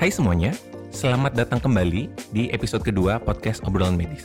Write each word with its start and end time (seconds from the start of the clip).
Hai 0.00 0.08
semuanya, 0.08 0.56
selamat 0.88 1.36
datang 1.36 1.60
kembali 1.60 2.08
di 2.32 2.48
episode 2.56 2.80
kedua 2.80 3.20
podcast 3.20 3.60
Obrolan 3.68 4.00
Medis. 4.00 4.24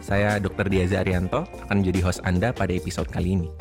Saya 0.00 0.40
Dr. 0.40 0.72
Diaza 0.72 1.04
Arianto 1.04 1.44
akan 1.68 1.84
menjadi 1.84 2.00
host 2.00 2.24
Anda 2.24 2.48
pada 2.56 2.72
episode 2.72 3.12
kali 3.12 3.36
ini. 3.36 3.52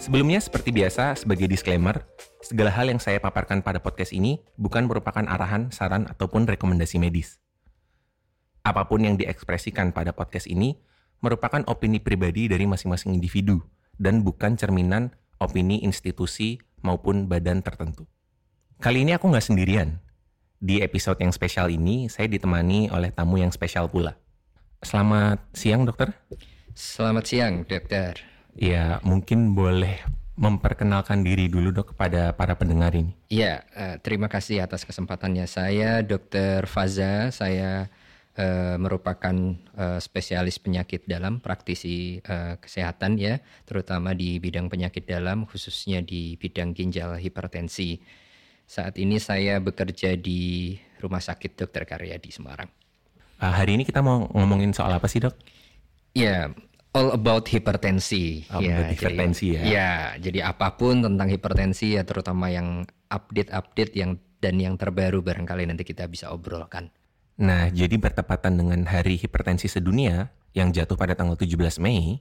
Sebelumnya, 0.00 0.40
seperti 0.40 0.72
biasa, 0.72 1.12
sebagai 1.12 1.44
disclaimer, 1.44 2.08
segala 2.40 2.72
hal 2.72 2.88
yang 2.88 2.96
saya 2.96 3.20
paparkan 3.20 3.60
pada 3.60 3.84
podcast 3.84 4.16
ini 4.16 4.40
bukan 4.56 4.88
merupakan 4.88 5.28
arahan, 5.28 5.68
saran, 5.68 6.08
ataupun 6.08 6.48
rekomendasi 6.48 6.96
medis. 6.96 7.36
Apa 8.64 8.88
pun 8.88 9.04
yang 9.04 9.20
diekspresikan 9.20 9.92
pada 9.92 10.16
podcast 10.16 10.48
ini 10.48 10.80
merupakan 11.20 11.60
opini 11.68 12.00
pribadi 12.00 12.48
dari 12.48 12.64
masing-masing 12.64 13.12
individu 13.12 13.60
dan 14.00 14.24
bukan 14.24 14.56
cerminan 14.56 15.12
opini 15.36 15.84
institusi 15.84 16.56
maupun 16.80 17.28
badan 17.28 17.60
tertentu. 17.60 18.08
Kali 18.78 19.02
ini 19.02 19.10
aku 19.10 19.26
nggak 19.26 19.42
sendirian. 19.42 19.98
Di 20.62 20.86
episode 20.86 21.18
yang 21.18 21.34
spesial 21.34 21.66
ini, 21.66 22.06
saya 22.06 22.30
ditemani 22.30 22.94
oleh 22.94 23.10
tamu 23.10 23.34
yang 23.34 23.50
spesial 23.50 23.90
pula. 23.90 24.14
Selamat 24.86 25.42
siang, 25.50 25.82
dokter. 25.82 26.14
Selamat 26.78 27.26
siang, 27.26 27.66
dokter. 27.66 28.22
Ya, 28.54 29.02
mungkin 29.02 29.58
boleh 29.58 29.98
memperkenalkan 30.38 31.26
diri 31.26 31.50
dulu 31.50 31.74
dok 31.74 31.90
kepada 31.90 32.30
para 32.38 32.54
pendengar 32.54 32.94
ini. 32.94 33.18
Ya, 33.26 33.66
uh, 33.74 33.98
terima 33.98 34.30
kasih 34.30 34.62
atas 34.62 34.86
kesempatannya. 34.86 35.50
Saya 35.50 36.06
Dokter 36.06 36.62
Faza, 36.70 37.34
saya 37.34 37.90
uh, 38.38 38.78
merupakan 38.78 39.58
uh, 39.74 39.98
spesialis 39.98 40.62
penyakit 40.62 41.02
dalam, 41.10 41.42
praktisi 41.42 42.22
uh, 42.22 42.54
kesehatan 42.62 43.18
ya, 43.18 43.42
terutama 43.66 44.14
di 44.14 44.38
bidang 44.38 44.70
penyakit 44.70 45.02
dalam, 45.02 45.50
khususnya 45.50 45.98
di 45.98 46.38
bidang 46.38 46.78
ginjal 46.78 47.18
hipertensi. 47.18 47.98
Saat 48.68 49.00
ini 49.00 49.16
saya 49.16 49.64
bekerja 49.64 50.12
di 50.20 50.76
Rumah 51.00 51.24
Sakit 51.24 51.56
Dokter 51.56 51.88
Karya 51.88 52.20
di 52.20 52.28
Semarang. 52.28 52.68
Uh, 53.40 53.48
hari 53.48 53.80
ini 53.80 53.88
kita 53.88 54.04
mau 54.04 54.28
ngomongin 54.36 54.76
soal 54.76 54.92
apa 54.92 55.08
sih 55.08 55.24
dok? 55.24 55.32
Ya, 56.12 56.52
all 56.92 57.16
about 57.16 57.48
hipertensi. 57.48 58.44
All 58.52 58.60
ya, 58.60 58.76
about 58.76 58.92
hipertensi 58.92 59.56
jadi, 59.56 59.56
ya. 59.56 59.62
Ya, 59.64 59.92
jadi 60.20 60.52
apa 60.52 60.76
pun 60.76 61.00
tentang 61.00 61.32
hipertensi 61.32 61.96
ya 61.96 62.04
terutama 62.04 62.52
yang 62.52 62.84
update-update 63.08 63.96
yang 63.96 64.20
dan 64.36 64.60
yang 64.60 64.76
terbaru 64.76 65.24
barangkali 65.24 65.64
nanti 65.64 65.88
kita 65.88 66.04
bisa 66.04 66.28
obrolkan. 66.28 66.92
Nah, 67.40 67.72
jadi 67.72 67.96
bertepatan 67.96 68.60
dengan 68.60 68.84
Hari 68.84 69.16
Hipertensi 69.16 69.72
Sedunia 69.72 70.28
yang 70.52 70.76
jatuh 70.76 71.00
pada 71.00 71.16
tanggal 71.16 71.40
17 71.40 71.80
Mei, 71.80 72.20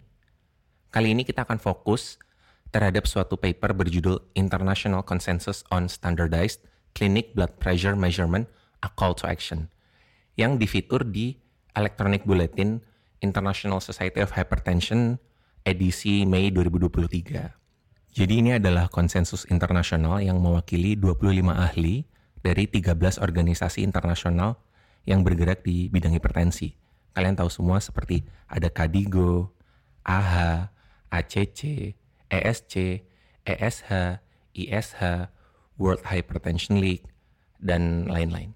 kali 0.95 1.11
ini 1.11 1.27
kita 1.27 1.43
akan 1.43 1.59
fokus 1.59 2.23
terhadap 2.71 3.07
suatu 3.07 3.39
paper 3.39 3.73
berjudul 3.73 4.19
International 4.35 5.03
Consensus 5.03 5.63
on 5.71 5.87
Standardized 5.87 6.63
Clinic 6.97 7.33
Blood 7.37 7.59
Pressure 7.61 7.95
Measurement 7.95 8.49
A 8.83 8.89
Call 8.91 9.15
to 9.17 9.25
Action 9.29 9.71
yang 10.37 10.61
difitur 10.61 11.01
di 11.01 11.37
Electronic 11.73 12.23
Bulletin 12.23 12.81
International 13.19 13.81
Society 13.81 14.21
of 14.21 14.33
Hypertension 14.37 15.17
edisi 15.65 16.23
Mei 16.23 16.53
2023. 16.53 18.13
Jadi 18.17 18.33
ini 18.33 18.57
adalah 18.57 18.89
konsensus 18.89 19.45
internasional 19.49 20.23
yang 20.23 20.41
mewakili 20.41 20.97
25 20.97 21.53
ahli 21.53 22.07
dari 22.41 22.65
13 22.65 23.21
organisasi 23.21 23.85
internasional 23.85 24.57
yang 25.05 25.21
bergerak 25.21 25.61
di 25.61 25.91
bidang 25.91 26.17
hipertensi. 26.17 26.73
Kalian 27.13 27.37
tahu 27.37 27.49
semua 27.49 27.77
seperti 27.81 28.25
ada 28.49 28.69
KDIGO, 28.69 29.53
AHA, 30.05 30.69
ACC, 31.13 31.93
ESC, 32.31 33.03
ESH, 33.47 34.19
ISH, 34.53 35.01
World 35.77 36.03
Hypertension 36.07 36.81
League, 36.81 37.05
dan 37.61 38.09
lain-lain. 38.09 38.53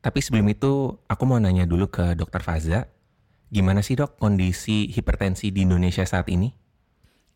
Tapi 0.00 0.22
sebelum 0.22 0.46
itu, 0.46 0.94
aku 1.10 1.22
mau 1.26 1.42
nanya 1.42 1.66
dulu 1.66 1.90
ke 1.90 2.14
Dokter 2.14 2.38
Faza, 2.38 2.86
gimana 3.50 3.82
sih 3.82 3.98
dok 3.98 4.18
kondisi 4.18 4.86
hipertensi 4.90 5.50
di 5.50 5.66
Indonesia 5.66 6.06
saat 6.06 6.30
ini? 6.30 6.50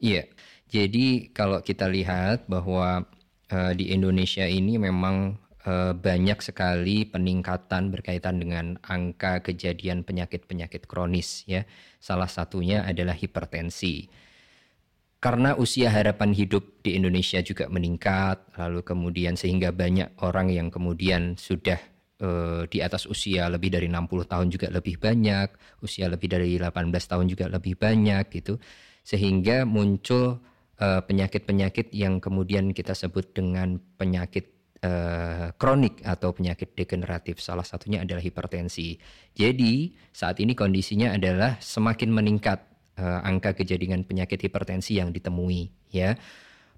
Iya, 0.00 0.31
jadi 0.71 1.34
kalau 1.34 1.60
kita 1.60 1.91
lihat 1.91 2.47
bahwa 2.47 3.04
uh, 3.50 3.72
di 3.75 3.91
Indonesia 3.91 4.47
ini 4.47 4.78
memang 4.78 5.34
uh, 5.66 5.92
banyak 5.92 6.38
sekali 6.41 7.04
peningkatan 7.04 7.91
berkaitan 7.91 8.38
dengan 8.38 8.78
angka 8.87 9.42
kejadian 9.42 10.06
penyakit-penyakit 10.06 10.87
kronis 10.87 11.44
ya. 11.44 11.66
Salah 11.98 12.31
satunya 12.31 12.87
adalah 12.87 13.19
hipertensi 13.19 14.09
karena 15.20 15.53
usia 15.53 15.92
harapan 15.92 16.32
hidup 16.32 16.81
di 16.81 16.97
Indonesia 16.97 17.44
juga 17.44 17.69
meningkat, 17.69 18.56
lalu 18.56 18.81
kemudian 18.81 19.36
sehingga 19.36 19.69
banyak 19.69 20.16
orang 20.25 20.48
yang 20.48 20.72
kemudian 20.72 21.36
sudah 21.36 21.76
uh, 22.25 22.64
di 22.64 22.81
atas 22.81 23.04
usia 23.04 23.53
lebih 23.53 23.69
dari 23.69 23.92
60 23.92 24.25
tahun 24.25 24.48
juga 24.48 24.72
lebih 24.72 24.97
banyak, 24.97 25.53
usia 25.84 26.09
lebih 26.09 26.32
dari 26.32 26.56
18 26.56 26.88
tahun 26.88 27.28
juga 27.28 27.53
lebih 27.53 27.76
banyak 27.76 28.32
gitu. 28.32 28.56
Sehingga 29.04 29.69
muncul 29.69 30.41
penyakit-penyakit 30.80 31.92
uh, 31.92 31.97
yang 32.09 32.25
kemudian 32.25 32.72
kita 32.72 32.97
sebut 32.97 33.36
dengan 33.36 33.76
penyakit 33.76 34.48
uh, 34.80 35.53
kronik 35.60 36.00
atau 36.00 36.32
penyakit 36.32 36.72
degeneratif. 36.72 37.44
Salah 37.44 37.69
satunya 37.69 38.00
adalah 38.00 38.25
hipertensi. 38.25 38.97
Jadi, 39.36 39.92
saat 40.09 40.41
ini 40.41 40.56
kondisinya 40.56 41.12
adalah 41.12 41.60
semakin 41.60 42.09
meningkat 42.09 42.69
uh, 42.99 43.21
angka 43.23 43.55
kejadian 43.55 44.03
penyakit 44.03 44.41
hipertensi 44.41 44.99
yang 44.99 45.15
ditemui 45.15 45.71
ya. 45.93 46.17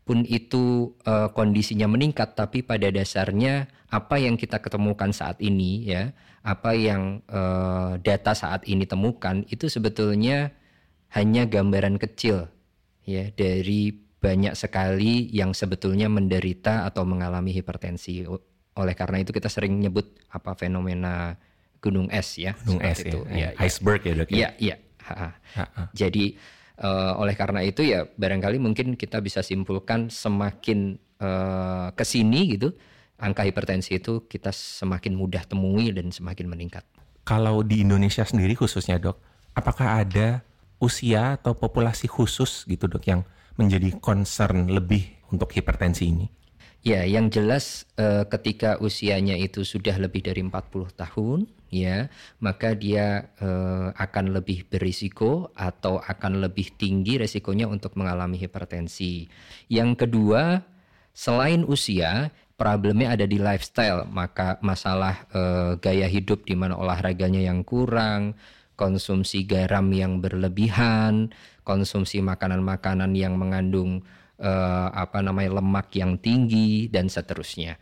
Pun 0.03 0.27
itu 0.27 0.99
uh, 1.07 1.31
kondisinya 1.31 1.87
meningkat 1.87 2.35
tapi 2.35 2.67
pada 2.67 2.91
dasarnya 2.91 3.71
apa 3.87 4.19
yang 4.19 4.35
kita 4.35 4.59
ketemukan 4.59 5.15
saat 5.15 5.39
ini 5.39 5.87
ya 5.87 6.11
apa 6.43 6.75
yang 6.75 7.23
uh, 7.31 8.03
data 8.03 8.35
saat 8.35 8.67
ini 8.67 8.83
temukan 8.83 9.47
itu 9.47 9.71
sebetulnya 9.71 10.51
hanya 11.15 11.47
gambaran 11.47 12.03
kecil 12.03 12.51
ya 13.07 13.31
dari 13.31 13.95
banyak 14.23 14.55
sekali 14.59 15.31
yang 15.31 15.55
sebetulnya 15.55 16.11
menderita 16.11 16.87
atau 16.87 17.07
mengalami 17.07 17.55
hipertensi. 17.55 18.27
Oleh 18.75 18.95
karena 18.99 19.23
itu 19.23 19.31
kita 19.31 19.47
sering 19.47 19.79
nyebut 19.79 20.19
apa 20.31 20.59
fenomena 20.59 21.39
gunung 21.83 22.07
es 22.15 22.39
ya 22.39 22.55
gunung 22.63 22.81
es 22.87 23.03
itu. 23.03 23.27
ya, 23.27 23.51
ya, 23.51 23.67
iceberg 23.67 24.01
ya 24.07 24.15
dok 24.15 24.29
ya 24.31 24.49
ya 24.63 24.75
Ha 25.03 25.15
-ha. 25.67 25.85
Jadi 25.93 26.39
uh, 26.83 27.19
oleh 27.19 27.35
karena 27.35 27.61
itu 27.63 27.83
ya 27.85 28.07
barangkali 28.07 28.59
mungkin 28.63 28.95
kita 28.95 29.19
bisa 29.21 29.43
simpulkan 29.43 30.09
semakin 30.09 30.99
uh, 31.21 31.91
ke 31.93 32.05
sini 32.07 32.57
gitu 32.57 32.73
angka 33.23 33.47
hipertensi 33.47 34.03
itu 34.03 34.27
kita 34.27 34.51
semakin 34.51 35.15
mudah 35.15 35.47
temui 35.47 35.95
dan 35.95 36.11
semakin 36.11 36.51
meningkat. 36.51 36.83
Kalau 37.23 37.63
di 37.63 37.87
Indonesia 37.87 38.27
sendiri 38.27 38.59
khususnya 38.59 38.99
dok, 38.99 39.23
apakah 39.55 40.03
ada 40.03 40.43
usia 40.83 41.39
atau 41.39 41.55
populasi 41.55 42.11
khusus 42.11 42.67
gitu 42.67 42.91
dok 42.91 43.07
yang 43.07 43.23
menjadi 43.55 43.95
concern 44.03 44.67
lebih 44.67 45.07
untuk 45.31 45.55
hipertensi 45.55 46.11
ini? 46.11 46.27
Ya, 46.83 47.07
yang 47.07 47.31
jelas 47.31 47.87
uh, 47.95 48.27
ketika 48.27 48.75
usianya 48.83 49.39
itu 49.39 49.63
sudah 49.63 49.95
lebih 50.03 50.27
dari 50.27 50.43
40 50.43 50.91
tahun, 50.99 51.47
ya, 51.71 52.11
maka 52.43 52.75
dia 52.75 53.31
uh, 53.39 53.95
akan 53.95 54.35
lebih 54.35 54.67
berisiko 54.67 55.55
atau 55.55 56.03
akan 56.03 56.43
lebih 56.43 56.75
tinggi 56.75 57.23
resikonya 57.23 57.71
untuk 57.71 57.95
mengalami 57.95 58.35
hipertensi. 58.35 59.31
Yang 59.71 59.91
kedua, 59.95 60.67
selain 61.15 61.63
usia, 61.63 62.35
problemnya 62.59 63.15
ada 63.15 63.31
di 63.31 63.39
lifestyle, 63.39 64.03
maka 64.11 64.59
masalah 64.59 65.23
uh, 65.31 65.79
gaya 65.79 66.11
hidup 66.11 66.43
di 66.51 66.59
mana 66.59 66.75
olahraganya 66.75 67.47
yang 67.47 67.63
kurang, 67.63 68.35
konsumsi 68.75 69.47
garam 69.47 69.87
yang 69.95 70.19
berlebihan, 70.19 71.31
konsumsi 71.63 72.19
makanan-makanan 72.19 73.15
yang 73.15 73.39
mengandung 73.39 74.03
uh, 74.43 74.91
apa 74.91 75.23
namanya 75.23 75.63
lemak 75.63 75.95
yang 75.95 76.19
tinggi 76.19 76.91
dan 76.91 77.07
seterusnya. 77.07 77.79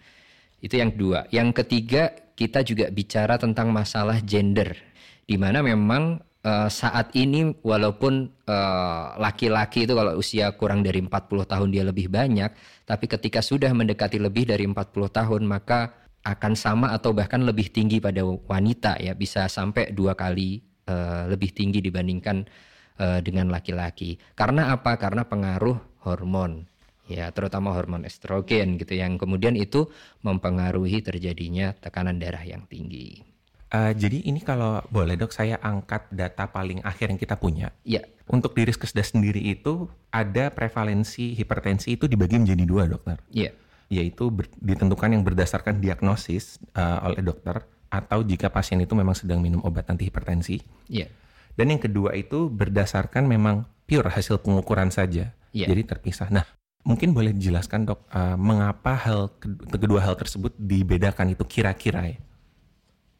Itu 0.60 0.76
yang 0.76 0.92
kedua. 0.92 1.24
Yang 1.32 1.64
ketiga, 1.64 2.12
kita 2.36 2.60
juga 2.60 2.92
bicara 2.92 3.40
tentang 3.40 3.72
masalah 3.72 4.20
gender 4.20 4.76
di 5.24 5.40
mana 5.40 5.64
memang 5.64 6.20
uh, 6.44 6.68
saat 6.68 7.16
ini 7.16 7.56
walaupun 7.64 8.28
laki-laki 9.16 9.82
uh, 9.82 9.84
itu 9.88 9.94
kalau 9.94 10.12
usia 10.18 10.50
kurang 10.58 10.82
dari 10.82 11.00
40 11.00 11.46
tahun 11.46 11.68
dia 11.70 11.84
lebih 11.86 12.10
banyak, 12.10 12.50
tapi 12.84 13.06
ketika 13.06 13.40
sudah 13.40 13.70
mendekati 13.72 14.18
lebih 14.18 14.50
dari 14.50 14.66
40 14.66 14.90
tahun 14.90 15.42
maka 15.46 15.96
akan 16.20 16.52
sama 16.52 16.92
atau 16.92 17.16
bahkan 17.16 17.40
lebih 17.40 17.72
tinggi 17.72 17.96
pada 17.96 18.20
wanita 18.26 19.00
ya, 19.00 19.16
bisa 19.16 19.48
sampai 19.48 19.94
dua 19.96 20.12
kali 20.12 20.60
uh, 20.84 21.30
lebih 21.32 21.56
tinggi 21.56 21.80
dibandingkan 21.80 22.44
uh, 23.00 23.18
dengan 23.24 23.48
laki-laki. 23.48 24.20
Karena 24.36 24.74
apa? 24.74 25.00
Karena 25.00 25.24
pengaruh 25.24 25.89
hormon 26.04 26.70
ya 27.10 27.34
terutama 27.34 27.74
hormon 27.74 28.06
estrogen 28.06 28.78
gitu 28.78 28.94
yang 28.94 29.18
kemudian 29.18 29.58
itu 29.58 29.90
mempengaruhi 30.22 31.02
terjadinya 31.02 31.74
tekanan 31.74 32.22
darah 32.22 32.46
yang 32.46 32.62
tinggi. 32.70 33.26
Uh, 33.70 33.94
jadi 33.94 34.26
ini 34.26 34.42
kalau 34.42 34.82
boleh 34.90 35.14
dok 35.14 35.30
saya 35.30 35.54
angkat 35.62 36.10
data 36.10 36.50
paling 36.50 36.82
akhir 36.82 37.14
yang 37.14 37.20
kita 37.22 37.38
punya. 37.38 37.70
Ya. 37.86 38.02
Untuk 38.26 38.54
diri 38.54 38.70
Riskesdas 38.70 39.14
sendiri 39.14 39.38
itu 39.42 39.86
ada 40.10 40.50
prevalensi 40.50 41.34
hipertensi 41.38 41.94
itu 41.94 42.10
dibagi 42.10 42.38
menjadi 42.38 42.64
dua 42.66 42.86
dokter. 42.86 43.18
Iya. 43.30 43.54
yaitu 43.90 44.30
ber, 44.30 44.46
ditentukan 44.62 45.10
yang 45.10 45.26
berdasarkan 45.26 45.82
diagnosis 45.82 46.62
uh, 46.78 47.10
oleh 47.10 47.26
dokter 47.26 47.66
atau 47.90 48.22
jika 48.22 48.46
pasien 48.46 48.78
itu 48.78 48.94
memang 48.94 49.18
sedang 49.18 49.42
minum 49.42 49.58
obat 49.66 49.90
anti 49.90 50.06
hipertensi. 50.06 50.62
Iya. 50.86 51.10
Dan 51.58 51.74
yang 51.74 51.82
kedua 51.82 52.14
itu 52.14 52.46
berdasarkan 52.46 53.26
memang 53.26 53.66
pure 53.90 54.06
hasil 54.06 54.38
pengukuran 54.46 54.94
saja. 54.94 55.34
Iya. 55.50 55.66
Jadi 55.70 55.82
terpisah. 55.86 56.28
Nah, 56.30 56.46
mungkin 56.86 57.12
boleh 57.12 57.34
dijelaskan 57.34 57.86
dok, 57.86 58.06
uh, 58.10 58.38
mengapa 58.38 58.94
hal 58.96 59.34
kedua 59.70 60.00
hal 60.00 60.14
tersebut 60.16 60.54
dibedakan 60.56 61.34
itu 61.34 61.44
kira-kira 61.44 62.06
ya? 62.06 62.18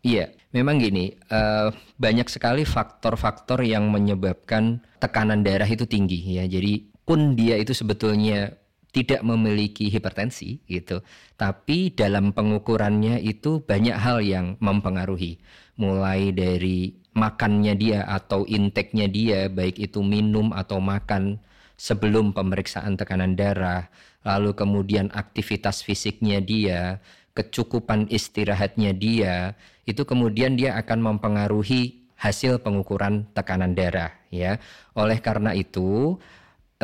Iya, 0.00 0.25
memang 0.56 0.81
gini, 0.81 1.12
uh, 1.29 1.69
banyak 2.00 2.25
sekali 2.32 2.65
faktor-faktor 2.65 3.61
yang 3.61 3.93
menyebabkan 3.93 4.81
tekanan 4.97 5.44
darah 5.44 5.69
itu 5.69 5.85
tinggi 5.85 6.41
ya. 6.41 6.49
Jadi 6.49 6.88
pun 7.05 7.37
dia 7.37 7.61
itu 7.61 7.77
sebetulnya 7.77 8.56
tidak 8.91 9.21
memiliki 9.23 9.87
hipertensi 9.87 10.67
gitu, 10.67 11.05
tapi 11.38 11.94
dalam 11.94 12.35
pengukurannya 12.35 13.23
itu 13.23 13.62
banyak 13.62 13.94
hal 13.94 14.19
yang 14.19 14.59
mempengaruhi, 14.59 15.38
mulai 15.79 16.35
dari 16.35 16.99
makannya 17.15 17.79
dia 17.79 18.03
atau 18.09 18.43
intake-nya 18.49 19.06
dia, 19.06 19.41
baik 19.47 19.79
itu 19.79 20.03
minum 20.03 20.50
atau 20.50 20.82
makan 20.82 21.38
sebelum 21.81 22.37
pemeriksaan 22.37 23.00
tekanan 23.00 23.32
darah, 23.32 23.88
lalu 24.21 24.53
kemudian 24.53 25.09
aktivitas 25.17 25.81
fisiknya 25.81 26.44
dia, 26.44 27.00
kecukupan 27.32 28.05
istirahatnya 28.12 28.93
dia, 28.93 29.56
itu 29.88 30.05
kemudian 30.05 30.61
dia 30.61 30.77
akan 30.77 31.17
mempengaruhi 31.17 32.05
hasil 32.21 32.61
pengukuran 32.61 33.25
tekanan 33.32 33.73
darah 33.73 34.12
ya. 34.29 34.61
Oleh 34.93 35.25
karena 35.25 35.56
itu 35.56 36.21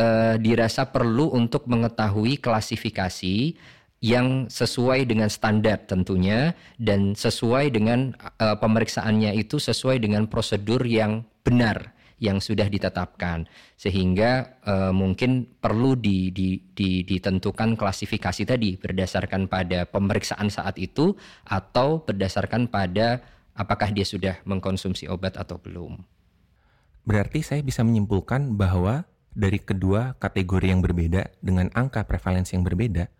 eh, 0.00 0.40
dirasa 0.40 0.88
perlu 0.88 1.28
untuk 1.36 1.68
mengetahui 1.68 2.40
klasifikasi 2.40 3.52
yang 4.00 4.48
sesuai 4.48 5.08
dengan 5.08 5.28
standar 5.28 5.84
tentunya 5.88 6.52
dan 6.76 7.16
sesuai 7.16 7.72
dengan 7.72 8.12
uh, 8.38 8.52
pemeriksaannya 8.60 9.32
itu 9.40 9.56
sesuai 9.56 10.04
dengan 10.04 10.28
prosedur 10.28 10.84
yang 10.84 11.24
benar 11.40 11.95
yang 12.16 12.40
sudah 12.40 12.64
ditetapkan 12.72 13.44
sehingga 13.76 14.56
uh, 14.64 14.92
mungkin 14.92 15.44
perlu 15.60 16.00
di, 16.00 16.32
di, 16.32 16.56
di, 16.72 17.04
ditentukan 17.04 17.76
klasifikasi 17.76 18.42
tadi 18.48 18.80
berdasarkan 18.80 19.52
pada 19.52 19.84
pemeriksaan 19.84 20.48
saat 20.48 20.80
itu 20.80 21.12
atau 21.44 22.00
berdasarkan 22.00 22.72
pada 22.72 23.20
apakah 23.52 23.92
dia 23.92 24.04
sudah 24.04 24.40
mengkonsumsi 24.48 25.08
obat 25.12 25.36
atau 25.36 25.60
belum. 25.60 26.00
Berarti 27.04 27.44
saya 27.44 27.60
bisa 27.60 27.84
menyimpulkan 27.84 28.56
bahwa 28.56 29.04
dari 29.36 29.60
kedua 29.60 30.16
kategori 30.16 30.72
yang 30.72 30.80
berbeda 30.80 31.28
dengan 31.44 31.68
angka 31.76 32.08
prevalensi 32.08 32.56
yang 32.56 32.64
berbeda, 32.64 33.12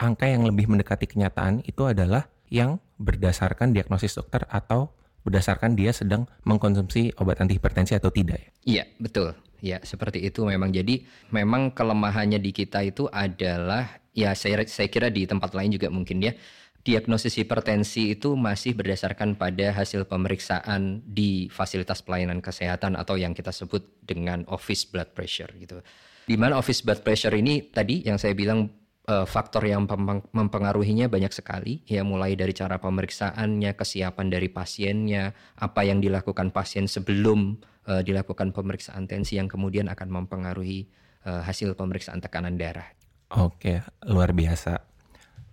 angka 0.00 0.24
yang 0.24 0.48
lebih 0.48 0.66
mendekati 0.72 1.04
kenyataan 1.04 1.60
itu 1.68 1.84
adalah 1.84 2.32
yang 2.48 2.80
berdasarkan 2.96 3.76
diagnosis 3.76 4.16
dokter 4.16 4.48
atau 4.48 4.96
berdasarkan 5.24 5.76
dia 5.76 5.92
sedang 5.92 6.26
mengkonsumsi 6.48 7.16
obat 7.20 7.40
anti 7.40 7.56
hipertensi 7.56 7.96
atau 7.96 8.08
tidak 8.08 8.40
ya? 8.40 8.50
Iya, 8.64 8.84
betul. 9.00 9.36
Ya, 9.60 9.78
seperti 9.84 10.24
itu 10.24 10.44
memang. 10.48 10.72
Jadi 10.72 11.04
memang 11.28 11.72
kelemahannya 11.76 12.40
di 12.40 12.50
kita 12.50 12.80
itu 12.80 13.06
adalah 13.12 14.00
ya 14.16 14.32
saya 14.32 14.64
saya 14.64 14.88
kira 14.88 15.12
di 15.12 15.28
tempat 15.28 15.52
lain 15.52 15.76
juga 15.76 15.92
mungkin 15.92 16.24
ya. 16.24 16.32
Diagnosis 16.80 17.36
hipertensi 17.36 18.16
itu 18.16 18.32
masih 18.40 18.72
berdasarkan 18.72 19.36
pada 19.36 19.68
hasil 19.76 20.08
pemeriksaan 20.08 21.04
di 21.04 21.52
fasilitas 21.52 22.00
pelayanan 22.00 22.40
kesehatan 22.40 22.96
atau 22.96 23.20
yang 23.20 23.36
kita 23.36 23.52
sebut 23.52 23.84
dengan 24.00 24.48
office 24.48 24.88
blood 24.88 25.12
pressure 25.12 25.52
gitu. 25.60 25.84
Di 26.24 26.40
mana 26.40 26.56
office 26.56 26.80
blood 26.80 27.04
pressure 27.04 27.36
ini 27.36 27.68
tadi 27.68 28.00
yang 28.00 28.16
saya 28.16 28.32
bilang 28.32 28.79
uh, 29.10 29.26
faktor 29.26 29.66
yang 29.66 29.90
mempengaruhinya 30.30 31.10
banyak 31.10 31.34
sekali 31.34 31.82
ya 31.90 32.06
mulai 32.06 32.38
dari 32.38 32.54
cara 32.54 32.78
pemeriksaannya, 32.78 33.74
kesiapan 33.74 34.26
dari 34.30 34.46
pasiennya, 34.46 35.34
apa 35.58 35.82
yang 35.82 35.98
dilakukan 35.98 36.54
pasien 36.54 36.86
sebelum 36.86 37.58
uh, 37.90 38.00
dilakukan 38.06 38.54
pemeriksaan 38.54 39.10
tensi 39.10 39.36
yang 39.42 39.50
kemudian 39.50 39.90
akan 39.90 40.08
mempengaruhi 40.22 40.86
uh, 41.26 41.42
hasil 41.42 41.74
pemeriksaan 41.74 42.22
tekanan 42.22 42.54
darah. 42.54 42.86
Oke, 43.34 43.82
luar 44.06 44.30
biasa. 44.30 44.78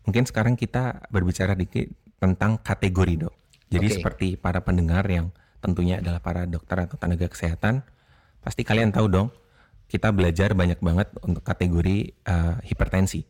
Mungkin 0.06 0.30
sekarang 0.30 0.56
kita 0.56 1.10
berbicara 1.10 1.54
dikit 1.58 1.90
tentang 2.18 2.62
kategori, 2.62 3.28
Dok. 3.28 3.36
Jadi 3.68 3.88
okay. 3.92 3.96
seperti 4.00 4.28
para 4.40 4.64
pendengar 4.64 5.04
yang 5.12 5.30
tentunya 5.60 6.00
adalah 6.00 6.24
para 6.24 6.48
dokter 6.48 6.88
atau 6.88 6.96
tenaga 6.96 7.28
kesehatan, 7.28 7.84
pasti 8.40 8.64
kalian 8.64 8.96
tahu 8.96 9.12
dong, 9.12 9.28
kita 9.92 10.16
belajar 10.16 10.56
banyak 10.56 10.80
banget 10.80 11.12
untuk 11.20 11.44
kategori 11.44 12.16
uh, 12.24 12.56
hipertensi 12.64 13.28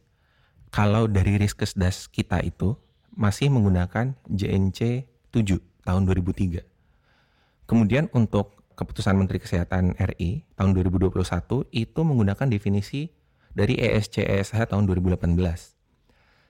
kalau 0.77 1.09
dari 1.09 1.41
Riskesdas 1.41 2.06
kita 2.06 2.38
itu 2.45 2.77
masih 3.18 3.50
menggunakan 3.50 4.13
JNC 4.29 5.09
7 5.33 5.57
tahun 5.81 6.01
2003. 6.06 6.62
Kemudian 7.65 8.13
untuk 8.13 8.62
keputusan 8.77 9.18
Menteri 9.18 9.41
Kesehatan 9.41 9.97
RI 9.97 10.45
tahun 10.53 10.77
2021 10.77 11.18
itu 11.74 12.00
menggunakan 12.06 12.45
definisi 12.45 13.09
dari 13.57 13.74
ESC-ESH 13.81 14.53
tahun 14.69 14.85
2018. 14.85 15.18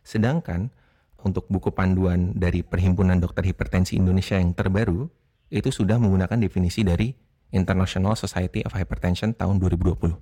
Sedangkan 0.03 0.75
untuk 1.23 1.47
buku 1.47 1.71
panduan 1.71 2.35
dari 2.35 2.67
Perhimpunan 2.67 3.23
Dokter 3.23 3.47
Hipertensi 3.47 3.95
Indonesia 3.95 4.35
yang 4.35 4.51
terbaru 4.51 5.07
itu 5.47 5.71
sudah 5.71 5.95
menggunakan 6.03 6.35
definisi 6.35 6.83
dari 6.83 7.15
International 7.55 8.19
Society 8.19 8.59
of 8.67 8.75
Hypertension 8.75 9.31
tahun 9.39 9.63
2020 9.63 10.19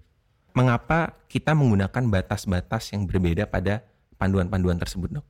mengapa 0.56 1.20
kita 1.28 1.52
menggunakan 1.52 2.08
batas-batas 2.08 2.96
yang 2.96 3.04
berbeda 3.04 3.44
pada 3.52 3.84
panduan-panduan 4.16 4.80
tersebut, 4.80 5.20
dok? 5.20 5.28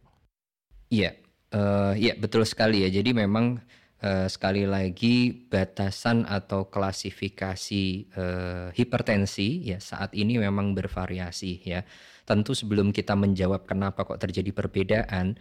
Iya, 0.89 1.17
uh, 1.53 1.93
iya 1.97 2.13
betul 2.15 2.45
sekali 2.45 2.85
ya. 2.85 2.89
Jadi 2.89 3.11
memang 3.11 3.59
uh, 4.05 4.27
sekali 4.29 4.69
lagi 4.69 5.33
batasan 5.49 6.23
atau 6.29 6.69
klasifikasi 6.69 7.83
uh, 8.13 8.67
hipertensi 8.71 9.65
ya 9.73 9.81
saat 9.81 10.13
ini 10.13 10.37
memang 10.37 10.77
bervariasi 10.77 11.65
ya. 11.65 11.81
Tentu 12.25 12.57
sebelum 12.57 12.89
kita 12.89 13.13
menjawab 13.13 13.69
kenapa 13.69 14.01
kok 14.05 14.17
terjadi 14.17 14.49
perbedaan, 14.49 15.37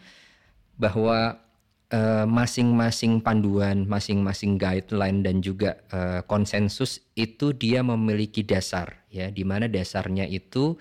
bahwa 0.76 1.41
masing-masing 2.26 3.20
uh, 3.20 3.23
panduan, 3.23 3.87
masing-masing 3.87 4.58
guideline 4.58 5.22
dan 5.22 5.39
juga 5.39 5.79
uh, 5.94 6.27
konsensus 6.27 6.98
itu 7.15 7.55
dia 7.55 7.86
memiliki 7.86 8.43
dasar 8.43 9.06
ya, 9.15 9.31
di 9.31 9.46
mana 9.46 9.70
dasarnya 9.70 10.27
itu 10.27 10.74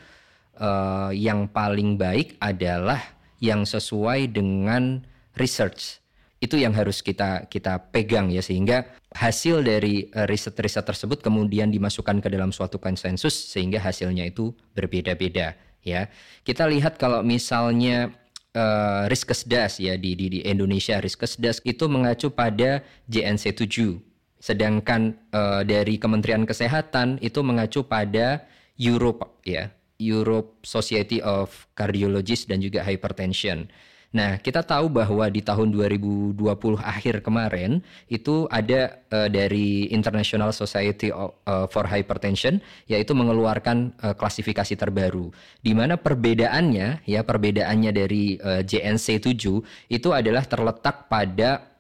uh, 0.60 1.10
yang 1.13 1.50
paling 1.50 1.95
baik 1.98 2.38
adalah 2.38 3.01
yang 3.39 3.67
sesuai 3.67 4.31
dengan 4.31 5.03
research. 5.36 6.00
Itu 6.43 6.60
yang 6.60 6.75
harus 6.75 7.00
kita 7.00 7.48
kita 7.48 7.79
pegang 7.95 8.27
ya 8.27 8.43
sehingga 8.43 8.83
hasil 9.15 9.63
dari 9.63 10.12
riset-riset 10.12 10.83
tersebut 10.83 11.24
kemudian 11.24 11.72
dimasukkan 11.72 12.19
ke 12.19 12.27
dalam 12.27 12.51
suatu 12.51 12.83
konsensus 12.83 13.31
sehingga 13.31 13.79
hasilnya 13.79 14.27
itu 14.27 14.51
berbeda-beda 14.75 15.55
ya. 15.88 16.12
Kita 16.43 16.67
lihat 16.67 17.00
kalau 17.00 17.24
misalnya 17.24 18.12
uh, 18.55 19.07
Riskesdas 19.07 19.79
ya 19.79 19.95
di, 19.95 20.19
di, 20.19 20.39
di 20.39 20.39
Indonesia 20.43 21.00
Riskesdas 21.00 21.60
itu 21.63 21.88
mengacu 21.89 22.31
pada 22.31 22.81
JNC 23.10 23.55
7 23.55 24.13
sedangkan 24.43 25.15
uh, 25.31 25.63
dari 25.63 25.95
Kementerian 25.95 26.43
Kesehatan 26.43 27.15
itu 27.24 27.39
mengacu 27.39 27.88
pada 27.88 28.43
Europe 28.75 29.39
ya 29.48 29.72
Europe 30.01 30.62
Society 30.65 31.21
of 31.21 31.69
Cardiologists 31.77 32.50
dan 32.50 32.59
juga 32.59 32.81
Hypertension. 32.81 33.69
Nah, 34.13 34.38
kita 34.38 34.62
tahu 34.62 34.93
bahwa 34.93 35.25
di 35.25 35.41
tahun 35.41 35.73
2020 35.73 36.38
akhir 36.77 37.25
kemarin 37.25 37.81
itu 38.05 38.45
ada 38.45 39.01
uh, 39.09 39.25
dari 39.25 39.89
International 39.89 40.53
Society 40.53 41.09
uh, 41.09 41.33
for 41.73 41.89
Hypertension 41.89 42.62
yaitu 42.85 43.17
mengeluarkan 43.17 43.97
uh, 44.05 44.13
klasifikasi 44.13 44.77
terbaru 44.77 45.33
di 45.65 45.73
mana 45.73 45.97
perbedaannya 45.97 47.09
ya 47.09 47.25
perbedaannya 47.25 47.89
dari 47.89 48.38
uh, 48.38 48.62
JNC 48.62 49.17
7 49.17 49.89
itu 49.89 50.09
adalah 50.13 50.45
terletak 50.45 51.09
pada 51.09 51.73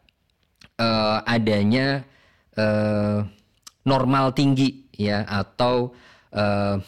uh, 0.81 1.21
adanya 1.29 2.01
uh, 2.57 3.21
normal 3.85 4.33
tinggi 4.33 4.89
ya 4.97 5.21
atau 5.29 5.93
uh, 6.33 6.81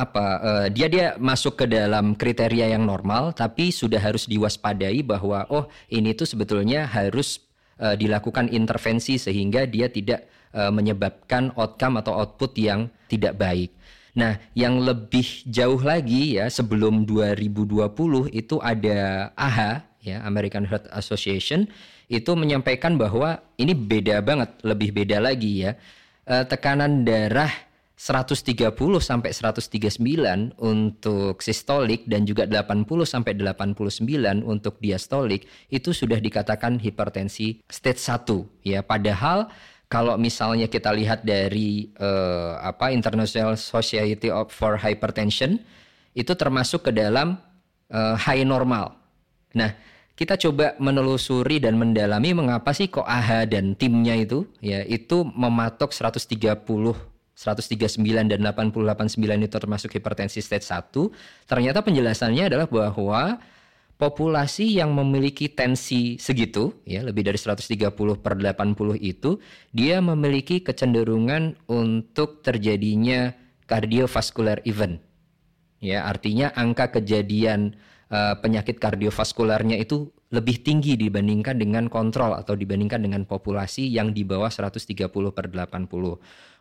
apa 0.00 0.26
uh, 0.40 0.66
dia 0.72 0.88
dia 0.88 1.06
masuk 1.20 1.60
ke 1.60 1.66
dalam 1.68 2.16
kriteria 2.16 2.72
yang 2.72 2.88
normal 2.88 3.36
tapi 3.36 3.68
sudah 3.68 4.00
harus 4.00 4.24
diwaspadai 4.24 5.04
bahwa 5.04 5.44
oh 5.52 5.68
ini 5.92 6.16
tuh 6.16 6.24
sebetulnya 6.24 6.88
harus 6.88 7.44
uh, 7.76 7.92
dilakukan 7.92 8.48
intervensi 8.48 9.20
sehingga 9.20 9.68
dia 9.68 9.92
tidak 9.92 10.24
uh, 10.56 10.72
menyebabkan 10.72 11.52
outcome 11.52 12.00
atau 12.00 12.16
output 12.16 12.56
yang 12.56 12.88
tidak 13.12 13.36
baik. 13.36 13.76
Nah, 14.10 14.42
yang 14.58 14.82
lebih 14.82 15.46
jauh 15.46 15.78
lagi 15.78 16.40
ya 16.40 16.50
sebelum 16.50 17.06
2020 17.06 18.34
itu 18.34 18.58
ada 18.58 19.30
AHA 19.38 19.86
ya 20.02 20.16
American 20.26 20.66
Heart 20.66 20.90
Association 20.90 21.70
itu 22.10 22.34
menyampaikan 22.34 22.98
bahwa 22.98 23.38
ini 23.54 23.70
beda 23.70 24.18
banget, 24.18 24.50
lebih 24.66 24.90
beda 24.90 25.22
lagi 25.22 25.62
ya. 25.62 25.78
Tekanan 26.26 27.06
darah 27.06 27.69
130 28.00 28.72
sampai 29.04 29.28
139 29.28 30.00
untuk 30.56 31.36
sistolik 31.44 32.08
dan 32.08 32.24
juga 32.24 32.48
80 32.48 32.88
sampai 33.04 33.36
89 33.36 34.40
untuk 34.40 34.80
diastolik 34.80 35.44
itu 35.68 35.92
sudah 35.92 36.16
dikatakan 36.16 36.80
hipertensi 36.80 37.60
stage 37.68 38.00
1 38.00 38.64
ya 38.64 38.80
padahal 38.80 39.52
kalau 39.92 40.16
misalnya 40.16 40.64
kita 40.64 40.96
lihat 40.96 41.28
dari 41.28 41.92
uh, 42.00 42.56
apa 42.64 42.88
International 42.88 43.60
Society 43.60 44.32
of 44.32 44.48
for 44.48 44.80
Hypertension 44.80 45.60
itu 46.16 46.32
termasuk 46.32 46.88
ke 46.88 46.92
dalam 46.94 47.36
uh, 47.90 48.14
high 48.14 48.46
normal. 48.46 48.96
Nah, 49.50 49.74
kita 50.14 50.38
coba 50.38 50.78
menelusuri 50.78 51.58
dan 51.58 51.74
mendalami 51.74 52.32
mengapa 52.32 52.70
sih 52.70 52.86
kok 52.86 53.02
AHA 53.02 53.50
dan 53.50 53.74
timnya 53.74 54.14
itu 54.14 54.46
ya 54.62 54.86
itu 54.86 55.26
mematok 55.26 55.90
130 55.90 57.09
139 57.40 58.04
dan 58.28 58.40
889 58.44 59.16
itu 59.48 59.56
termasuk 59.56 59.96
hipertensi 59.96 60.44
stage 60.44 60.68
1, 60.68 61.48
ternyata 61.48 61.80
penjelasannya 61.80 62.52
adalah 62.52 62.68
bahwa 62.68 63.40
populasi 63.96 64.76
yang 64.76 64.92
memiliki 64.92 65.48
tensi 65.48 66.20
segitu, 66.20 66.76
ya 66.84 67.00
lebih 67.00 67.24
dari 67.24 67.40
130 67.40 67.96
per 68.20 68.36
80 68.36 69.00
itu, 69.00 69.40
dia 69.72 70.04
memiliki 70.04 70.60
kecenderungan 70.60 71.56
untuk 71.64 72.44
terjadinya 72.44 73.32
cardiovascular 73.64 74.60
event. 74.68 75.00
Ya, 75.80 76.04
artinya 76.04 76.52
angka 76.52 77.00
kejadian 77.00 77.72
uh, 78.12 78.36
penyakit 78.36 78.76
kardiovaskularnya 78.76 79.80
itu 79.80 80.12
lebih 80.30 80.62
tinggi 80.62 80.94
dibandingkan 80.94 81.58
dengan 81.58 81.90
kontrol 81.90 82.38
atau 82.38 82.54
dibandingkan 82.54 83.02
dengan 83.02 83.26
populasi 83.26 83.90
yang 83.90 84.14
di 84.14 84.22
bawah 84.22 84.46
130 84.46 85.10
per 85.34 85.50
80. 85.50 85.90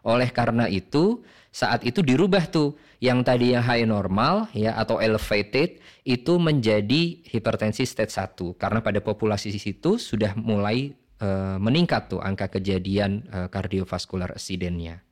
Oleh 0.09 0.29
karena 0.33 0.65
itu, 0.65 1.21
saat 1.53 1.85
itu 1.85 2.01
dirubah 2.01 2.49
tuh 2.49 2.81
yang 2.97 3.21
tadinya 3.21 3.61
high 3.61 3.85
normal 3.85 4.49
ya 4.57 4.73
atau 4.73 4.97
elevated 4.97 5.77
itu 6.01 6.33
menjadi 6.41 7.21
hipertensi 7.29 7.85
stage 7.85 8.09
1 8.17 8.57
karena 8.57 8.81
pada 8.81 9.05
populasi 9.05 9.53
situ 9.53 10.01
sudah 10.01 10.33
mulai 10.33 10.97
uh, 11.21 11.61
meningkat 11.61 12.09
tuh 12.09 12.21
angka 12.25 12.57
kejadian 12.57 13.29
uh, 13.29 13.47
kardiovaskular 13.53 14.33
accidentnya. 14.33 15.05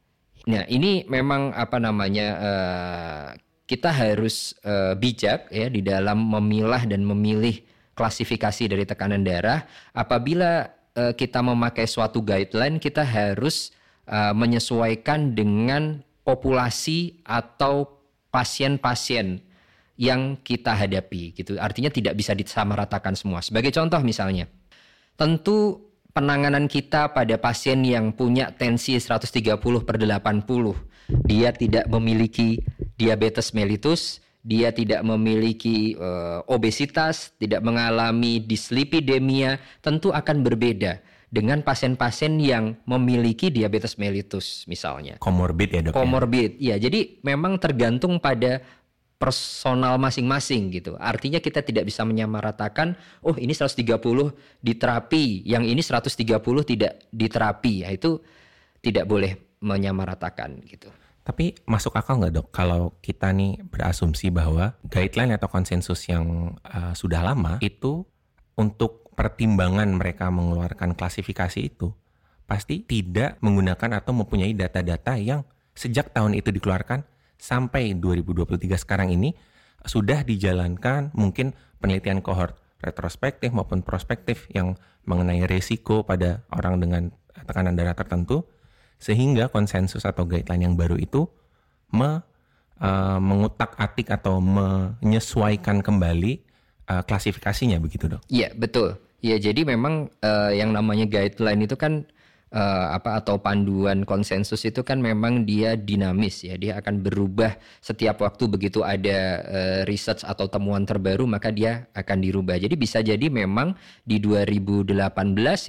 Nah, 0.50 0.66
ini 0.66 1.06
memang 1.06 1.54
apa 1.54 1.78
namanya 1.78 2.28
uh, 2.40 3.28
kita 3.68 3.92
harus 3.92 4.56
bijak 4.96 5.52
ya 5.52 5.68
di 5.68 5.84
dalam 5.84 6.24
memilah 6.24 6.88
dan 6.88 7.04
memilih 7.04 7.68
klasifikasi 7.98 8.70
dari 8.70 8.86
tekanan 8.86 9.26
darah. 9.26 9.66
Apabila 9.92 10.70
uh, 10.94 11.14
kita 11.18 11.42
memakai 11.42 11.90
suatu 11.90 12.22
guideline, 12.22 12.78
kita 12.78 13.02
harus 13.02 13.74
uh, 14.06 14.38
menyesuaikan 14.38 15.34
dengan 15.34 16.06
populasi 16.22 17.26
atau 17.26 17.98
pasien-pasien 18.30 19.42
yang 19.98 20.38
kita 20.46 20.78
hadapi 20.78 21.34
gitu. 21.34 21.58
Artinya 21.58 21.90
tidak 21.90 22.14
bisa 22.14 22.38
disamaratakan 22.38 23.18
semua. 23.18 23.42
Sebagai 23.42 23.74
contoh 23.74 23.98
misalnya, 24.06 24.46
tentu 25.18 25.82
penanganan 26.14 26.70
kita 26.70 27.18
pada 27.18 27.36
pasien 27.42 27.82
yang 27.82 28.14
punya 28.14 28.54
tensi 28.54 28.94
130 29.02 29.58
per 29.58 29.98
80, 29.98 31.26
dia 31.26 31.50
tidak 31.50 31.86
memiliki 31.90 32.62
diabetes 32.98 33.58
mellitus, 33.58 34.22
dia 34.46 34.72
tidak 34.72 35.04
memiliki 35.04 35.98
uh, 35.98 36.44
obesitas, 36.48 37.36
tidak 37.38 37.60
mengalami 37.66 38.40
dislipidemia, 38.40 39.60
tentu 39.84 40.14
akan 40.14 40.46
berbeda 40.46 41.04
dengan 41.28 41.60
pasien-pasien 41.60 42.40
yang 42.40 42.80
memiliki 42.88 43.52
diabetes 43.52 44.00
mellitus 44.00 44.64
misalnya. 44.66 45.20
Komorbid 45.20 45.70
ya 45.76 45.82
dok? 45.84 45.94
Komorbid, 45.94 46.56
ya. 46.58 46.76
ya. 46.80 46.88
Jadi 46.88 47.20
memang 47.24 47.60
tergantung 47.60 48.18
pada 48.24 48.64
personal 49.18 49.98
masing-masing 49.98 50.70
gitu. 50.72 50.94
Artinya 51.02 51.42
kita 51.42 51.66
tidak 51.66 51.90
bisa 51.90 52.06
menyamaratakan, 52.06 52.96
oh 53.26 53.36
ini 53.36 53.52
130 53.52 53.98
diterapi, 54.62 55.44
yang 55.44 55.66
ini 55.66 55.82
130 55.82 56.38
tidak 56.64 56.94
diterapi. 57.10 57.84
Ya, 57.84 57.90
itu 57.92 58.22
tidak 58.80 59.10
boleh 59.10 59.36
menyamaratakan 59.60 60.62
gitu. 60.70 60.88
Tapi 61.28 61.60
masuk 61.68 61.92
akal 62.00 62.24
nggak 62.24 62.40
dok? 62.40 62.48
Kalau 62.56 62.96
kita 63.04 63.36
nih 63.36 63.60
berasumsi 63.68 64.32
bahwa 64.32 64.80
guideline 64.88 65.36
atau 65.36 65.52
konsensus 65.52 66.08
yang 66.08 66.56
uh, 66.64 66.96
sudah 66.96 67.20
lama 67.20 67.60
itu 67.60 68.08
untuk 68.56 69.12
pertimbangan 69.12 69.92
mereka 69.92 70.32
mengeluarkan 70.32 70.96
klasifikasi 70.96 71.60
itu 71.60 71.92
pasti 72.48 72.80
tidak 72.80 73.36
menggunakan 73.44 74.00
atau 74.00 74.16
mempunyai 74.16 74.56
data-data 74.56 75.20
yang 75.20 75.44
sejak 75.76 76.16
tahun 76.16 76.40
itu 76.40 76.48
dikeluarkan 76.56 77.04
sampai 77.36 78.00
2023 78.00 78.80
sekarang 78.80 79.12
ini 79.12 79.36
sudah 79.84 80.24
dijalankan 80.24 81.12
mungkin 81.12 81.52
penelitian 81.84 82.24
kohort 82.24 82.56
retrospektif 82.80 83.52
maupun 83.52 83.84
prospektif 83.84 84.48
yang 84.56 84.80
mengenai 85.04 85.44
resiko 85.44 86.08
pada 86.08 86.48
orang 86.56 86.80
dengan 86.80 87.04
tekanan 87.36 87.76
darah 87.76 88.00
tertentu 88.00 88.48
sehingga 88.98 89.50
konsensus 89.50 90.04
atau 90.04 90.26
guideline 90.26 90.72
yang 90.72 90.76
baru 90.76 90.98
itu 90.98 91.30
me, 91.94 92.22
uh, 92.82 93.20
mengutak-atik 93.22 94.10
atau 94.10 94.42
menyesuaikan 94.42 95.86
kembali 95.86 96.42
uh, 96.90 97.04
klasifikasinya 97.06 97.78
begitu 97.78 98.10
dok? 98.10 98.22
Iya 98.28 98.54
betul. 98.58 98.98
Ya 99.22 99.42
jadi 99.42 99.66
memang 99.66 100.14
uh, 100.22 100.52
yang 100.54 100.74
namanya 100.74 101.10
guideline 101.10 101.66
itu 101.66 101.74
kan 101.74 102.06
uh, 102.54 102.88
apa 102.96 103.20
atau 103.20 103.40
panduan 103.42 104.08
konsensus 104.08 104.64
itu 104.64 104.84
kan 104.86 105.00
memang 105.02 105.44
dia 105.44 105.76
dinamis 105.76 106.46
ya 106.46 106.56
dia 106.56 106.80
akan 106.80 107.04
berubah 107.04 107.58
setiap 107.84 108.24
waktu 108.24 108.44
begitu 108.48 108.84
ada 108.84 109.44
uh, 109.44 109.82
research 109.90 110.24
atau 110.24 110.48
temuan 110.48 110.88
terbaru 110.88 111.28
maka 111.28 111.52
dia 111.52 111.88
akan 111.92 112.18
dirubah 112.24 112.56
jadi 112.60 112.76
bisa 112.78 113.04
jadi 113.04 113.28
memang 113.28 113.76
di 114.04 114.22
2018 114.22 114.94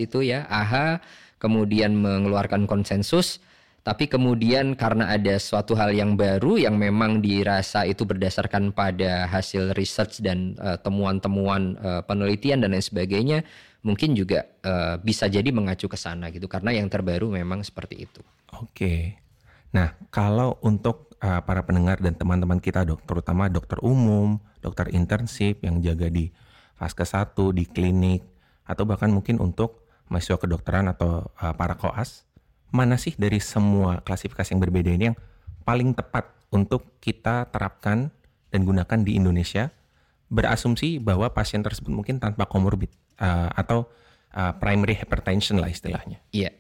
itu 0.04 0.18
ya 0.23 0.47
AHA 0.47 1.02
kemudian 1.38 1.95
mengeluarkan 1.99 2.66
konsensus 2.66 3.42
tapi 3.87 4.04
kemudian 4.04 4.76
karena 4.76 5.09
ada 5.09 5.40
suatu 5.40 5.73
hal 5.73 5.97
yang 5.97 6.12
baru 6.12 6.61
yang 6.61 6.76
memang 6.76 7.25
dirasa 7.25 7.88
itu 7.88 8.04
berdasarkan 8.04 8.76
pada 8.76 9.25
hasil 9.25 9.73
research 9.73 10.21
dan 10.21 10.52
uh, 10.61 10.76
temuan-temuan 10.76 11.78
uh, 11.80 12.02
penelitian 12.04 12.61
dan 12.61 12.76
lain 12.76 12.85
sebagainya 12.85 13.49
mungkin 13.80 14.12
juga 14.12 14.45
uh, 14.66 15.00
bisa 15.00 15.30
jadi 15.30 15.49
mengacu 15.49 15.88
ke 15.88 15.97
sana 15.97 16.28
gitu 16.28 16.45
karena 16.50 16.76
yang 16.76 16.90
terbaru 16.92 17.33
memang 17.33 17.64
seperti 17.64 18.04
itu. 18.04 18.21
Oke. 18.61 19.16
Nah, 19.73 19.97
kalau 20.12 20.61
untuk 20.61 21.16
uh, 21.25 21.40
para 21.40 21.64
pendengar 21.64 21.97
dan 22.02 22.12
teman-teman 22.12 22.61
kita 22.61 22.85
dok, 22.85 23.04
terutama 23.09 23.49
dokter 23.49 23.80
umum, 23.80 24.37
dokter 24.61 24.92
internship 24.92 25.64
yang 25.64 25.80
jaga 25.80 26.12
di 26.12 26.28
fase 26.76 27.09
1 27.09 27.33
di 27.57 27.64
klinik 27.64 28.21
atau 28.68 28.85
bahkan 28.85 29.09
mungkin 29.09 29.40
untuk 29.40 29.88
mahasiswa 30.08 30.40
kedokteran 30.40 30.88
atau 30.90 31.28
uh, 31.40 31.54
para 31.54 31.76
koas, 31.76 32.28
mana 32.68 33.00
sih 33.00 33.16
dari 33.16 33.40
semua 33.40 34.04
klasifikasi 34.04 34.52
yang 34.52 34.60
berbeda 34.60 34.90
ini 34.92 35.04
yang 35.12 35.18
paling 35.64 35.92
tepat 35.96 36.28
untuk 36.52 37.00
kita 37.00 37.48
terapkan 37.52 38.12
dan 38.48 38.60
gunakan 38.64 38.98
di 39.04 39.16
Indonesia 39.20 39.68
berasumsi 40.28 41.00
bahwa 41.00 41.32
pasien 41.32 41.64
tersebut 41.64 41.92
mungkin 41.92 42.20
tanpa 42.20 42.44
komorbid 42.44 42.92
uh, 43.20 43.48
atau 43.56 43.88
uh, 44.36 44.52
primary 44.60 44.96
hypertension 44.96 45.56
lah 45.60 45.72
istilahnya. 45.72 46.20
Iya. 46.32 46.52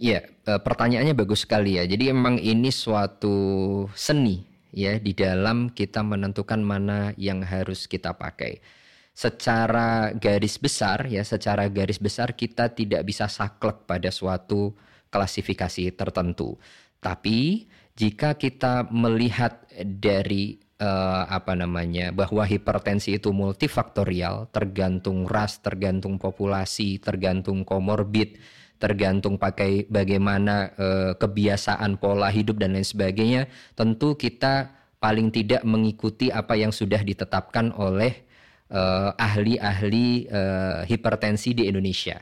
Iya, 0.00 0.24
uh, 0.48 0.56
pertanyaannya 0.64 1.12
bagus 1.12 1.44
sekali 1.44 1.76
ya. 1.76 1.84
Jadi 1.84 2.08
memang 2.08 2.40
ini 2.40 2.72
suatu 2.72 3.84
seni 3.92 4.48
ya 4.72 4.96
di 4.96 5.12
dalam 5.12 5.68
kita 5.68 6.00
menentukan 6.00 6.62
mana 6.62 7.12
yang 7.20 7.44
harus 7.44 7.84
kita 7.84 8.16
pakai 8.16 8.62
secara 9.10 10.14
garis 10.16 10.56
besar 10.56 11.04
ya 11.10 11.20
secara 11.26 11.68
garis 11.68 12.00
besar 12.00 12.32
kita 12.32 12.72
tidak 12.72 13.04
bisa 13.04 13.28
saklek 13.28 13.84
pada 13.84 14.08
suatu 14.08 14.72
klasifikasi 15.10 15.92
tertentu. 15.92 16.56
Tapi 17.02 17.66
jika 17.98 18.38
kita 18.38 18.88
melihat 18.88 19.66
dari 19.76 20.56
uh, 20.80 21.28
apa 21.28 21.52
namanya 21.52 22.10
bahwa 22.14 22.42
hipertensi 22.46 23.20
itu 23.20 23.34
multifaktorial, 23.34 24.48
tergantung 24.54 25.28
ras, 25.28 25.60
tergantung 25.60 26.16
populasi, 26.16 26.96
tergantung 27.02 27.66
komorbid, 27.66 28.40
tergantung 28.80 29.36
pakai 29.36 29.84
bagaimana 29.90 30.72
uh, 30.80 31.12
kebiasaan 31.20 32.00
pola 32.00 32.32
hidup 32.32 32.56
dan 32.56 32.72
lain 32.72 32.86
sebagainya, 32.86 33.50
tentu 33.76 34.16
kita 34.16 34.72
paling 35.00 35.32
tidak 35.32 35.64
mengikuti 35.64 36.28
apa 36.32 36.56
yang 36.56 36.72
sudah 36.72 37.00
ditetapkan 37.00 37.72
oleh 37.76 38.29
uh, 38.70 39.10
ahli-ahli 39.14 40.30
uh, 40.30 40.82
hipertensi 40.86 41.52
di 41.52 41.66
Indonesia. 41.66 42.18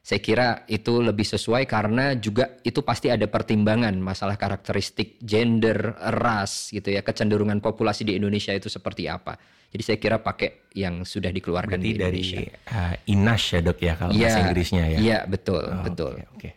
Saya 0.00 0.20
kira 0.24 0.64
itu 0.64 1.04
lebih 1.04 1.28
sesuai 1.28 1.68
karena 1.68 2.16
juga 2.16 2.56
itu 2.64 2.80
pasti 2.80 3.12
ada 3.12 3.28
pertimbangan 3.28 3.92
masalah 4.00 4.40
karakteristik 4.40 5.20
gender, 5.20 5.92
ras 6.16 6.72
gitu 6.72 6.88
ya, 6.88 7.04
kecenderungan 7.04 7.60
populasi 7.60 8.08
di 8.08 8.16
Indonesia 8.16 8.56
itu 8.56 8.72
seperti 8.72 9.12
apa. 9.12 9.36
Jadi 9.70 9.82
saya 9.86 9.98
kira 10.00 10.16
pakai 10.18 10.72
yang 10.74 11.06
sudah 11.06 11.30
dikeluarkan 11.30 11.78
Berarti 11.78 11.86
di 11.86 11.90
Indonesia. 11.94 12.38
dari 12.42 12.74
uh, 12.74 12.94
INAS 13.12 13.42
ya 13.54 13.60
dok 13.62 13.78
ya 13.78 13.94
kalau 13.94 14.12
ya, 14.16 14.18
bahasa 14.26 14.40
Inggrisnya 14.42 14.84
ya. 14.88 14.98
Iya 14.98 15.18
betul 15.30 15.62
oh, 15.62 15.82
betul. 15.84 16.12
Oke. 16.16 16.24
Okay, 16.24 16.28
okay. 16.34 16.52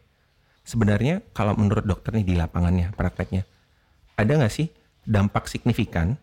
Sebenarnya 0.64 1.16
kalau 1.36 1.54
menurut 1.60 1.84
dokter 1.84 2.16
nih 2.16 2.26
di 2.26 2.36
lapangannya 2.40 2.96
prakteknya 2.96 3.44
ada 4.16 4.32
nggak 4.34 4.54
sih 4.56 4.72
dampak 5.04 5.52
signifikan 5.52 6.16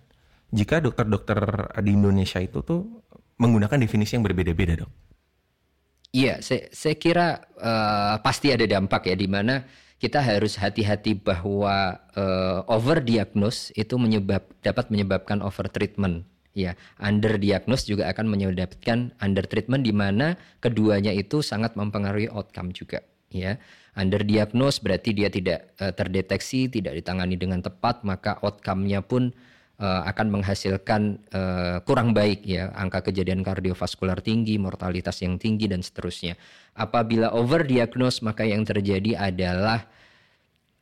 jika 0.51 0.83
dokter-dokter 0.83 1.39
di 1.83 1.95
Indonesia 1.95 2.43
itu 2.43 2.63
tuh 2.63 3.03
menggunakan 3.41 3.81
definisi 3.81 4.19
yang 4.19 4.27
berbeda-beda 4.27 4.85
dok? 4.85 4.91
Iya, 6.11 6.43
saya, 6.43 6.67
saya 6.75 6.99
kira 6.99 7.39
uh, 7.55 8.19
pasti 8.19 8.51
ada 8.51 8.67
dampak 8.67 9.07
ya, 9.07 9.15
di 9.15 9.31
mana 9.31 9.63
kita 10.03 10.19
harus 10.19 10.59
hati-hati 10.59 11.15
bahwa 11.15 12.03
uh, 12.19 12.67
overdiagnose 12.67 13.71
itu 13.79 13.95
menyebab 13.95 14.43
dapat 14.61 14.91
menyebabkan 14.91 15.39
overtreatment. 15.39 16.27
Ya, 16.51 16.75
underdiagnose 16.99 17.87
juga 17.87 18.11
akan 18.11 18.27
menyebabkan 18.27 19.15
undertreatment 19.23 19.87
di 19.87 19.95
mana 19.95 20.35
keduanya 20.59 21.15
itu 21.15 21.47
sangat 21.47 21.79
mempengaruhi 21.79 22.27
outcome 22.27 22.75
juga. 22.75 23.07
Ya, 23.31 23.63
underdiagnose 23.95 24.83
berarti 24.83 25.15
dia 25.15 25.31
tidak 25.31 25.79
uh, 25.79 25.95
terdeteksi, 25.95 26.67
tidak 26.67 26.99
ditangani 26.99 27.39
dengan 27.39 27.63
tepat, 27.63 28.03
maka 28.03 28.35
outcome-nya 28.43 29.07
pun 29.07 29.31
akan 29.81 30.27
menghasilkan 30.29 31.25
uh, 31.33 31.81
kurang 31.89 32.13
baik 32.13 32.45
ya 32.45 32.69
angka 32.77 33.09
kejadian 33.09 33.41
kardiovaskular 33.41 34.21
tinggi, 34.21 34.61
mortalitas 34.61 35.25
yang 35.25 35.41
tinggi 35.41 35.73
dan 35.73 35.81
seterusnya. 35.81 36.37
Apabila 36.77 37.33
overdiagnose 37.33 38.21
maka 38.21 38.45
yang 38.45 38.61
terjadi 38.69 39.17
adalah 39.17 39.89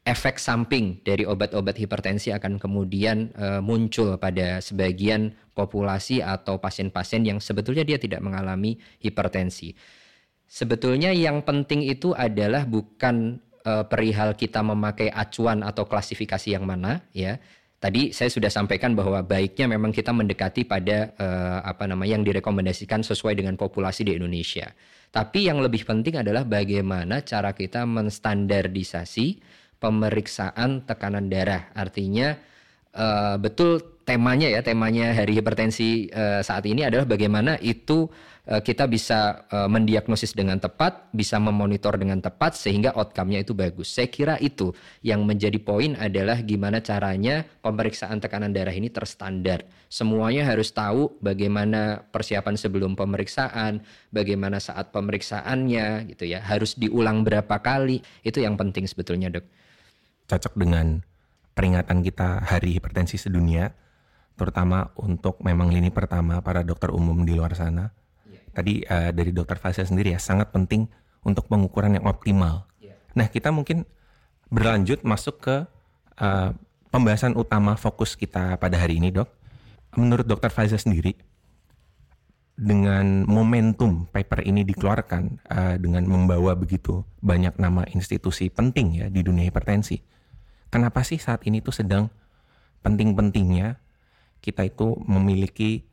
efek 0.09 0.41
samping 0.41 1.05
dari 1.05 1.29
obat-obat 1.29 1.77
hipertensi 1.77 2.33
akan 2.33 2.57
kemudian 2.57 3.29
uh, 3.37 3.61
muncul 3.61 4.17
pada 4.17 4.65
sebagian 4.65 5.37
populasi 5.53 6.25
atau 6.25 6.57
pasien-pasien 6.57 7.23
yang 7.29 7.39
sebetulnya 7.39 7.85
dia 7.85 8.01
tidak 8.01 8.25
mengalami 8.25 8.81
hipertensi. 9.05 9.77
Sebetulnya 10.49 11.13
yang 11.13 11.45
penting 11.45 11.85
itu 11.85 12.17
adalah 12.17 12.65
bukan 12.65 13.37
uh, 13.69 13.85
perihal 13.85 14.33
kita 14.33 14.65
memakai 14.65 15.13
acuan 15.13 15.61
atau 15.61 15.85
klasifikasi 15.85 16.57
yang 16.57 16.65
mana 16.65 17.05
ya, 17.13 17.37
Tadi 17.79 18.11
saya 18.11 18.27
sudah 18.27 18.51
sampaikan 18.51 18.99
bahwa 18.99 19.23
baiknya 19.23 19.71
memang 19.71 19.95
kita 19.95 20.11
mendekati 20.11 20.67
pada 20.67 21.15
uh, 21.15 21.63
apa 21.63 21.87
namanya 21.87 22.19
yang 22.19 22.27
direkomendasikan 22.27 23.07
sesuai 23.07 23.39
dengan 23.39 23.55
populasi 23.55 24.03
di 24.03 24.19
Indonesia. 24.19 24.75
Tapi 25.15 25.47
yang 25.47 25.63
lebih 25.63 25.87
penting 25.87 26.19
adalah 26.19 26.43
bagaimana 26.43 27.23
cara 27.23 27.55
kita 27.55 27.87
menstandardisasi 27.87 29.39
pemeriksaan 29.79 30.91
tekanan 30.91 31.31
darah. 31.31 31.71
Artinya 31.71 32.35
uh, 32.99 33.39
betul 33.39 33.98
temanya 34.09 34.49
ya, 34.49 34.65
temanya 34.65 35.13
hari 35.13 35.37
hipertensi 35.37 36.09
uh, 36.09 36.41
saat 36.41 36.65
ini 36.65 36.89
adalah 36.89 37.05
bagaimana 37.05 37.61
itu 37.61 38.09
Eh, 38.49 38.65
kita 38.65 38.89
bisa 38.89 39.45
uh, 39.53 39.69
mendiagnosis 39.69 40.33
dengan 40.33 40.57
tepat, 40.57 41.13
bisa 41.13 41.37
memonitor 41.37 42.01
dengan 42.01 42.17
tepat 42.17 42.57
sehingga 42.57 42.97
outcome-nya 42.97 43.45
itu 43.45 43.53
bagus. 43.53 43.93
Saya 43.93 44.09
kira 44.09 44.41
itu 44.41 44.73
yang 45.05 45.29
menjadi 45.29 45.61
poin 45.61 45.93
adalah 46.01 46.41
gimana 46.41 46.81
caranya 46.81 47.45
pemeriksaan 47.61 48.25
tekanan 48.25 48.57
darah 48.57 48.73
ini 48.73 48.89
terstandar. 48.89 49.69
Semuanya 49.93 50.49
harus 50.49 50.73
tahu 50.73 51.21
bagaimana 51.21 52.09
persiapan 52.09 52.57
sebelum 52.57 52.97
pemeriksaan, 52.97 53.85
bagaimana 54.09 54.65
saat 54.65 54.97
pemeriksaannya 54.97 56.09
gitu 56.17 56.25
ya. 56.25 56.41
Harus 56.41 56.73
diulang 56.73 57.29
berapa 57.29 57.61
kali. 57.61 58.01
Itu 58.25 58.41
yang 58.41 58.57
penting 58.57 58.89
sebetulnya, 58.89 59.29
Dok. 59.29 59.45
Cocok 60.25 60.57
dengan 60.57 61.05
peringatan 61.53 62.01
kita 62.01 62.49
Hari 62.49 62.81
Hipertensi 62.81 63.21
Sedunia 63.21 63.88
terutama 64.39 64.95
untuk 64.95 65.43
memang 65.43 65.75
lini 65.75 65.91
pertama 65.91 66.39
para 66.39 66.63
dokter 66.63 66.95
umum 66.95 67.27
di 67.27 67.35
luar 67.35 67.59
sana 67.59 67.91
tadi 68.59 68.83
uh, 68.87 69.15
dari 69.15 69.31
dokter 69.31 69.55
Faisal 69.55 69.87
sendiri 69.87 70.15
ya 70.15 70.21
sangat 70.21 70.51
penting 70.51 70.91
untuk 71.23 71.47
pengukuran 71.47 71.95
yang 71.95 72.07
optimal. 72.11 72.67
Yeah. 72.83 72.99
Nah 73.15 73.31
kita 73.31 73.55
mungkin 73.55 73.87
berlanjut 74.51 75.07
masuk 75.07 75.39
ke 75.39 75.57
uh, 76.19 76.51
pembahasan 76.91 77.39
utama 77.39 77.79
fokus 77.79 78.19
kita 78.19 78.59
pada 78.59 78.75
hari 78.75 78.99
ini 78.99 79.15
dok. 79.15 79.31
Menurut 79.95 80.27
dokter 80.27 80.51
Faisal 80.51 80.83
sendiri 80.83 81.15
dengan 82.59 83.23
momentum 83.23 84.11
paper 84.11 84.43
ini 84.43 84.67
dikeluarkan 84.67 85.23
uh, 85.47 85.77
dengan 85.79 86.03
membawa 86.11 86.59
begitu 86.59 87.07
banyak 87.23 87.55
nama 87.63 87.87
institusi 87.95 88.51
penting 88.51 88.99
ya 88.99 89.07
di 89.07 89.23
dunia 89.23 89.47
hipertensi. 89.47 90.03
Kenapa 90.69 91.07
sih 91.07 91.23
saat 91.23 91.47
ini 91.47 91.63
tuh 91.63 91.73
sedang 91.73 92.11
penting-pentingnya 92.83 93.79
kita 94.41 94.67
itu 94.67 94.99
memiliki 95.05 95.85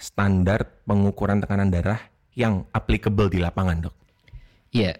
standar 0.00 0.80
pengukuran 0.88 1.44
tekanan 1.44 1.68
darah 1.68 2.00
yang 2.32 2.64
applicable 2.72 3.28
di 3.28 3.38
lapangan, 3.38 3.90
dok? 3.90 3.96
Iya, 4.70 4.96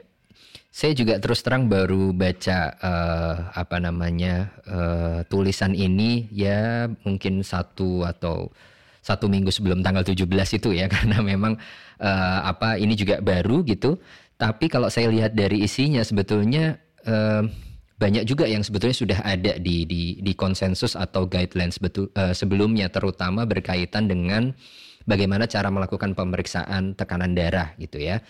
saya 0.70 0.94
juga 0.94 1.18
terus 1.18 1.42
terang 1.42 1.66
baru 1.66 2.14
baca 2.14 2.78
uh, 2.78 3.34
apa 3.58 3.82
namanya 3.82 4.54
uh, 4.70 5.18
tulisan 5.26 5.74
ini 5.74 6.30
ya 6.30 6.86
mungkin 7.02 7.42
satu 7.42 8.06
atau 8.06 8.54
satu 9.02 9.26
minggu 9.26 9.50
sebelum 9.50 9.82
tanggal 9.82 10.06
17 10.06 10.30
itu 10.30 10.70
ya 10.76 10.86
karena 10.94 11.18
memang 11.24 11.58
uh, 11.98 12.40
apa 12.46 12.78
ini 12.78 12.94
juga 12.94 13.18
baru 13.18 13.66
gitu. 13.66 13.98
Tapi 14.40 14.72
kalau 14.72 14.88
saya 14.88 15.12
lihat 15.12 15.36
dari 15.36 15.60
isinya 15.66 16.00
sebetulnya 16.00 16.80
uh, 17.04 17.44
banyak 18.00 18.24
juga 18.24 18.48
yang 18.48 18.64
sebetulnya 18.64 18.96
sudah 18.96 19.18
ada 19.20 19.60
di 19.60 19.84
di 19.84 20.16
di 20.24 20.32
konsensus 20.32 20.96
atau 20.96 21.28
guidelines 21.28 21.76
betul 21.76 22.08
uh, 22.16 22.32
sebelumnya 22.32 22.88
terutama 22.88 23.44
berkaitan 23.44 24.08
dengan 24.08 24.56
bagaimana 25.04 25.44
cara 25.44 25.68
melakukan 25.68 26.16
pemeriksaan 26.16 26.96
tekanan 26.96 27.36
darah 27.36 27.76
gitu 27.76 28.00
ya. 28.00 28.24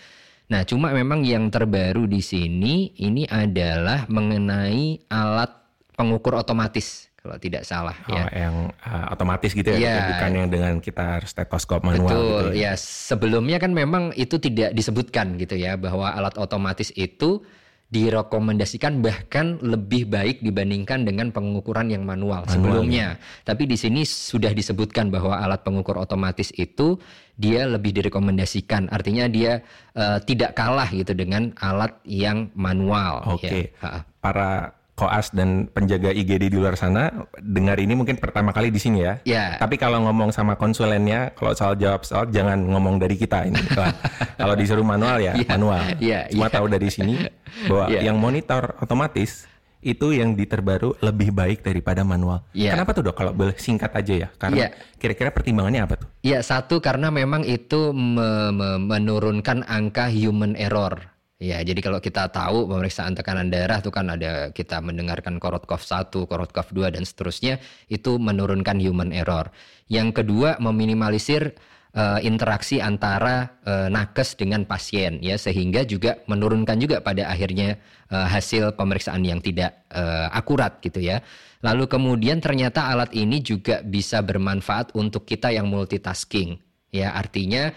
Nah, 0.51 0.67
cuma 0.67 0.91
memang 0.91 1.23
yang 1.23 1.47
terbaru 1.47 2.11
di 2.11 2.19
sini 2.19 2.91
ini 2.99 3.23
adalah 3.23 4.03
mengenai 4.11 5.07
alat 5.07 5.55
pengukur 5.95 6.35
otomatis 6.35 7.07
kalau 7.21 7.37
tidak 7.37 7.63
salah 7.63 7.95
oh, 8.09 8.17
ya. 8.17 8.25
yang 8.33 8.55
uh, 8.81 9.13
otomatis 9.13 9.53
gitu 9.53 9.71
ya, 9.71 9.77
ya, 9.77 9.95
bukan 10.09 10.31
yang 10.35 10.49
dengan 10.49 10.73
kita 10.81 11.21
stetoskop 11.23 11.85
manual 11.85 12.09
Betul, 12.09 12.25
gitu 12.51 12.59
ya. 12.59 12.73
ya. 12.73 12.81
Sebelumnya 12.81 13.61
kan 13.61 13.71
memang 13.71 14.11
itu 14.19 14.35
tidak 14.41 14.75
disebutkan 14.75 15.39
gitu 15.39 15.55
ya 15.55 15.79
bahwa 15.79 16.11
alat 16.11 16.35
otomatis 16.35 16.91
itu 16.99 17.45
direkomendasikan 17.91 19.03
bahkan 19.03 19.59
lebih 19.59 20.07
baik 20.07 20.39
dibandingkan 20.39 21.03
dengan 21.03 21.27
pengukuran 21.29 21.91
yang 21.91 22.07
manual, 22.07 22.47
manual 22.47 22.51
sebelumnya. 22.51 23.19
Ya. 23.19 23.43
Tapi 23.43 23.67
di 23.67 23.75
sini 23.75 24.07
sudah 24.07 24.55
disebutkan 24.55 25.11
bahwa 25.11 25.35
alat 25.35 25.61
pengukur 25.67 25.99
otomatis 25.99 26.55
itu 26.55 26.95
dia 27.35 27.67
lebih 27.67 27.91
direkomendasikan. 27.91 28.87
Artinya 28.87 29.27
dia 29.27 29.59
uh, 29.99 30.23
tidak 30.23 30.55
kalah 30.55 30.87
gitu 30.87 31.11
dengan 31.11 31.51
alat 31.59 31.99
yang 32.07 32.47
manual. 32.55 33.27
Oke. 33.27 33.45
Okay. 33.45 33.63
Ya. 33.83 34.07
Para 34.23 34.80
koas 35.01 35.33
dan 35.33 35.65
penjaga 35.65 36.13
IGD 36.13 36.53
di 36.53 36.57
luar 36.61 36.77
sana 36.77 37.09
dengar 37.41 37.81
ini 37.81 37.97
mungkin 37.97 38.21
pertama 38.21 38.53
kali 38.53 38.69
di 38.69 38.77
sini 38.77 39.01
ya. 39.01 39.17
Ya. 39.25 39.57
Tapi 39.57 39.81
kalau 39.81 40.05
ngomong 40.05 40.29
sama 40.29 40.53
konsulennya, 40.53 41.33
kalau 41.33 41.57
soal 41.57 41.73
jawab 41.73 42.05
soal 42.05 42.29
jangan 42.29 42.61
ngomong 42.61 43.01
dari 43.01 43.17
kita 43.17 43.49
ini. 43.49 43.57
kalau 44.41 44.53
disuruh 44.53 44.85
manual 44.85 45.17
ya, 45.17 45.33
ya 45.33 45.47
manual. 45.57 45.81
Ya, 45.97 46.29
Cuma 46.29 46.53
ya. 46.53 46.53
tahu 46.53 46.65
dari 46.69 46.93
sini 46.93 47.17
bahwa 47.65 47.89
ya. 47.89 48.05
yang 48.05 48.21
monitor 48.21 48.77
otomatis 48.77 49.49
itu 49.81 50.13
yang 50.13 50.37
diterbaru 50.37 50.93
lebih 51.01 51.33
baik 51.33 51.65
daripada 51.65 52.05
manual. 52.05 52.45
Ya. 52.53 52.77
Kenapa 52.77 52.93
tuh 52.93 53.09
dok? 53.09 53.17
Kalau 53.17 53.33
boleh 53.33 53.57
singkat 53.57 53.89
aja 53.97 54.13
ya. 54.13 54.27
Karena 54.37 54.69
ya. 54.69 54.77
kira-kira 55.01 55.33
pertimbangannya 55.33 55.81
apa 55.81 55.97
tuh? 55.97 56.07
Ya 56.21 56.45
satu 56.45 56.77
karena 56.77 57.09
memang 57.09 57.41
itu 57.41 57.89
me 57.89 58.53
me 58.53 58.77
menurunkan 58.77 59.65
angka 59.65 60.13
human 60.13 60.53
error 60.53 61.10
Ya, 61.41 61.57
jadi 61.65 61.81
kalau 61.81 61.97
kita 61.97 62.29
tahu 62.29 62.69
pemeriksaan 62.69 63.17
tekanan 63.17 63.49
darah 63.49 63.81
itu 63.81 63.89
kan 63.89 64.13
ada 64.13 64.53
kita 64.53 64.77
mendengarkan 64.77 65.41
Korotkov 65.41 65.81
1, 65.81 66.13
Korotkov 66.29 66.69
2 66.69 66.93
dan 66.93 67.01
seterusnya 67.01 67.57
itu 67.89 68.21
menurunkan 68.21 68.77
human 68.77 69.09
error. 69.09 69.49
Yang 69.89 70.21
kedua 70.21 70.61
meminimalisir 70.61 71.57
uh, 71.97 72.21
interaksi 72.21 72.77
antara 72.77 73.57
uh, 73.65 73.89
nakes 73.89 74.37
dengan 74.37 74.69
pasien 74.69 75.17
ya 75.17 75.33
sehingga 75.33 75.81
juga 75.81 76.21
menurunkan 76.29 76.77
juga 76.77 77.01
pada 77.01 77.33
akhirnya 77.33 77.81
uh, 78.13 78.29
hasil 78.29 78.77
pemeriksaan 78.77 79.25
yang 79.25 79.41
tidak 79.41 79.81
uh, 79.89 80.29
akurat 80.29 80.77
gitu 80.85 81.01
ya. 81.01 81.25
Lalu 81.65 81.89
kemudian 81.89 82.37
ternyata 82.37 82.85
alat 82.85 83.17
ini 83.17 83.41
juga 83.41 83.81
bisa 83.81 84.21
bermanfaat 84.21 84.93
untuk 84.93 85.25
kita 85.25 85.49
yang 85.49 85.65
multitasking. 85.65 86.61
Ya, 86.93 87.17
artinya 87.17 87.73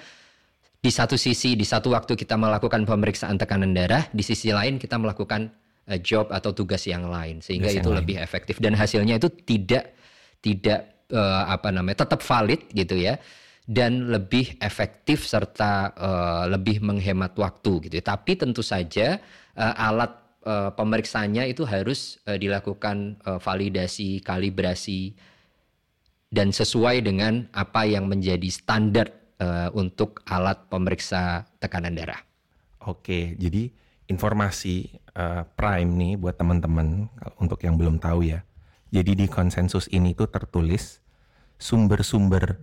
di 0.85 0.93
satu 0.93 1.17
sisi 1.17 1.57
di 1.57 1.65
satu 1.65 1.97
waktu 1.97 2.13
kita 2.13 2.37
melakukan 2.37 2.85
pemeriksaan 2.85 3.41
tekanan 3.41 3.73
darah, 3.73 4.05
di 4.13 4.21
sisi 4.21 4.53
lain 4.53 4.77
kita 4.77 5.01
melakukan 5.01 5.49
uh, 5.89 5.97
job 5.97 6.29
atau 6.29 6.53
tugas 6.53 6.85
yang 6.85 7.09
lain 7.09 7.41
sehingga 7.41 7.73
tugas 7.73 7.81
itu 7.81 7.89
lebih 7.89 8.17
lain. 8.21 8.27
efektif 8.29 8.61
dan 8.61 8.77
hasilnya 8.77 9.17
itu 9.17 9.33
tidak 9.33 9.97
tidak 10.45 11.09
uh, 11.09 11.49
apa 11.49 11.73
namanya 11.73 12.05
tetap 12.05 12.21
valid 12.21 12.69
gitu 12.77 13.01
ya 13.01 13.17
dan 13.65 14.13
lebih 14.13 14.61
efektif 14.61 15.25
serta 15.25 15.97
uh, 15.97 16.45
lebih 16.53 16.85
menghemat 16.85 17.33
waktu 17.33 17.89
gitu. 17.89 17.97
Tapi 18.05 18.37
tentu 18.37 18.61
saja 18.61 19.17
uh, 19.57 19.75
alat 19.89 20.13
uh, 20.45 20.69
pemeriksaannya 20.77 21.49
itu 21.49 21.65
harus 21.65 22.21
uh, 22.29 22.37
dilakukan 22.37 23.17
uh, 23.25 23.41
validasi, 23.41 24.21
kalibrasi 24.21 25.17
dan 26.29 26.53
sesuai 26.53 27.01
dengan 27.09 27.49
apa 27.57 27.89
yang 27.89 28.05
menjadi 28.05 28.53
standar 28.53 29.24
uh, 29.41 29.71
untuk 29.75 30.23
alat 30.29 30.67
pemeriksa 30.69 31.49
tekanan 31.59 31.95
darah. 31.95 32.21
Oke, 32.85 33.35
jadi 33.41 33.73
informasi 34.07 35.01
uh, 35.17 35.49
prime 35.57 35.91
nih 35.97 36.13
buat 36.21 36.37
teman-teman 36.37 37.09
untuk 37.41 37.63
yang 37.65 37.81
belum 37.81 37.97
tahu 37.97 38.29
ya. 38.29 38.45
Jadi 38.93 39.25
di 39.25 39.27
konsensus 39.27 39.91
ini 39.91 40.15
tuh 40.15 40.31
tertulis 40.31 41.03
sumber-sumber 41.59 42.61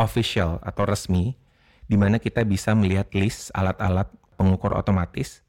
official 0.00 0.62
atau 0.64 0.88
resmi 0.88 1.36
di 1.84 1.96
mana 2.00 2.16
kita 2.16 2.40
bisa 2.46 2.72
melihat 2.72 3.10
list 3.12 3.52
alat-alat 3.52 4.08
pengukur 4.40 4.72
otomatis 4.72 5.44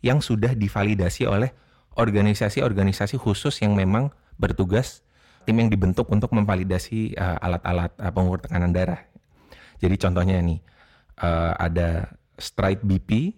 yang 0.00 0.24
sudah 0.24 0.56
divalidasi 0.56 1.28
oleh 1.28 1.52
organisasi-organisasi 1.94 3.20
khusus 3.20 3.60
yang 3.60 3.76
memang 3.76 4.10
bertugas 4.40 5.04
tim 5.44 5.60
yang 5.60 5.68
dibentuk 5.68 6.08
untuk 6.08 6.32
memvalidasi 6.32 7.14
uh, 7.20 7.36
alat-alat 7.44 7.92
uh, 8.00 8.10
pengukur 8.10 8.40
tekanan 8.40 8.72
darah. 8.72 9.04
Jadi 9.82 9.96
contohnya 9.98 10.38
nih 10.40 10.60
uh, 11.22 11.54
ada 11.58 12.14
Stride 12.38 12.82
BP 12.82 13.34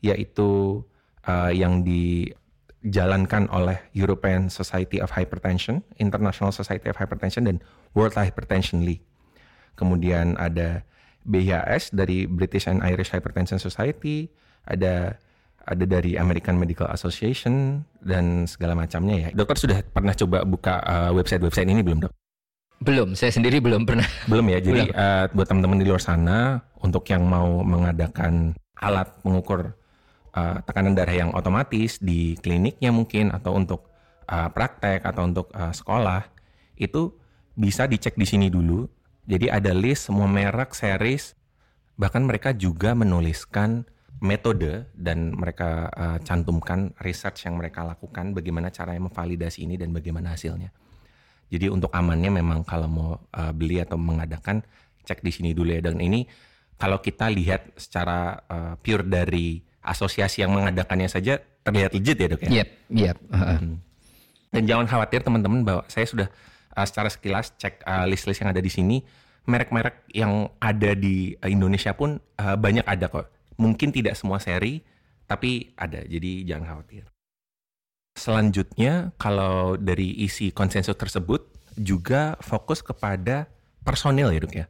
yaitu 0.00 0.80
uh, 1.28 1.52
yang 1.52 1.84
dijalankan 1.84 3.48
oleh 3.52 3.80
European 3.92 4.48
Society 4.48 5.00
of 5.00 5.12
Hypertension, 5.12 5.84
International 6.00 6.52
Society 6.52 6.88
of 6.88 6.96
Hypertension 6.96 7.44
dan 7.44 7.60
World 7.92 8.16
Hypertension 8.16 8.84
League. 8.84 9.04
Kemudian 9.76 10.36
ada 10.40 10.84
BHS 11.24 11.92
dari 11.92 12.24
British 12.24 12.64
and 12.64 12.80
Irish 12.80 13.12
Hypertension 13.12 13.60
Society, 13.60 14.32
ada 14.64 15.20
ada 15.68 15.84
dari 15.84 16.16
American 16.16 16.56
Medical 16.56 16.88
Association 16.88 17.84
dan 18.00 18.48
segala 18.48 18.72
macamnya 18.72 19.28
ya. 19.28 19.36
Dokter 19.36 19.56
sudah 19.60 19.78
pernah 19.84 20.16
coba 20.16 20.42
buka 20.48 20.80
uh, 20.80 21.10
website-website 21.12 21.68
ini 21.68 21.84
belum, 21.84 22.08
Dok? 22.08 22.19
Belum, 22.80 23.12
saya 23.12 23.28
sendiri 23.28 23.60
belum 23.60 23.84
pernah. 23.84 24.08
Belum 24.24 24.48
ya. 24.48 24.58
Jadi 24.58 24.88
Uh, 24.90 25.28
buat 25.36 25.46
teman-teman 25.46 25.78
di 25.80 25.86
luar 25.86 26.00
sana 26.00 26.64
untuk 26.80 27.04
yang 27.12 27.28
mau 27.28 27.60
mengadakan 27.60 28.56
alat 28.80 29.12
mengukur 29.20 29.76
uh, 30.32 30.56
tekanan 30.64 30.96
darah 30.96 31.12
yang 31.12 31.30
otomatis 31.36 32.00
di 32.00 32.40
kliniknya 32.40 32.88
mungkin 32.88 33.28
atau 33.36 33.52
untuk 33.52 33.92
uh, 34.32 34.48
praktek 34.48 35.04
atau 35.04 35.28
untuk 35.28 35.52
uh, 35.52 35.70
sekolah 35.70 36.24
itu 36.80 37.12
bisa 37.52 37.84
dicek 37.84 38.16
di 38.16 38.24
sini 38.24 38.48
dulu. 38.48 38.88
Jadi 39.28 39.52
ada 39.52 39.70
list 39.76 40.08
semua 40.08 40.26
merek, 40.26 40.72
series, 40.72 41.36
bahkan 42.00 42.24
mereka 42.24 42.56
juga 42.56 42.96
menuliskan 42.96 43.84
metode 44.24 44.88
dan 44.96 45.36
mereka 45.36 45.92
uh, 45.92 46.18
cantumkan 46.24 46.96
research 47.04 47.44
yang 47.44 47.60
mereka 47.60 47.84
lakukan 47.84 48.32
bagaimana 48.32 48.72
caranya 48.72 49.04
memvalidasi 49.04 49.68
ini 49.68 49.76
dan 49.76 49.92
bagaimana 49.92 50.32
hasilnya. 50.32 50.72
Jadi 51.50 51.66
untuk 51.66 51.90
amannya 51.90 52.30
memang 52.30 52.62
kalau 52.62 52.86
mau 52.86 53.10
uh, 53.18 53.52
beli 53.52 53.82
atau 53.82 53.98
mengadakan 53.98 54.62
cek 55.02 55.20
di 55.20 55.32
sini 55.34 55.50
dulu 55.50 55.74
ya 55.74 55.82
dan 55.82 55.98
ini 55.98 56.22
kalau 56.78 57.02
kita 57.02 57.26
lihat 57.28 57.74
secara 57.74 58.38
uh, 58.46 58.74
pure 58.78 59.04
dari 59.04 59.60
asosiasi 59.82 60.46
yang 60.46 60.54
mengadakannya 60.54 61.10
saja 61.10 61.42
terlihat 61.66 61.90
legit 61.92 62.16
ya 62.16 62.28
dok 62.30 62.42
ya. 62.46 62.50
Yep, 62.62 62.68
yep. 62.94 63.16
Uh 63.28 63.36
-huh. 63.36 63.60
Dan 64.50 64.62
jangan 64.66 64.86
khawatir 64.86 65.20
teman-teman 65.26 65.60
bahwa 65.66 65.82
saya 65.90 66.06
sudah 66.06 66.28
uh, 66.78 66.86
secara 66.86 67.10
sekilas 67.10 67.52
cek 67.58 67.82
uh, 67.82 68.06
list-list 68.06 68.40
yang 68.40 68.54
ada 68.54 68.62
di 68.62 68.70
sini 68.70 68.96
merek-merek 69.48 70.06
yang 70.14 70.46
ada 70.62 70.94
di 70.94 71.34
Indonesia 71.48 71.90
pun 71.96 72.20
uh, 72.38 72.56
banyak 72.56 72.86
ada 72.86 73.10
kok 73.10 73.26
Mungkin 73.60 73.92
tidak 73.92 74.16
semua 74.16 74.40
seri, 74.40 74.80
tapi 75.28 75.76
ada. 75.76 76.00
Jadi 76.00 76.48
jangan 76.48 76.64
khawatir. 76.64 77.04
Selanjutnya, 78.16 79.14
kalau 79.16 79.78
dari 79.80 80.12
isi 80.22 80.50
konsensus 80.50 80.96
tersebut 80.98 81.46
juga 81.78 82.36
fokus 82.42 82.82
kepada 82.84 83.48
personil 83.86 84.28
ya 84.34 84.40
dok 84.40 84.54
ya. 84.54 84.66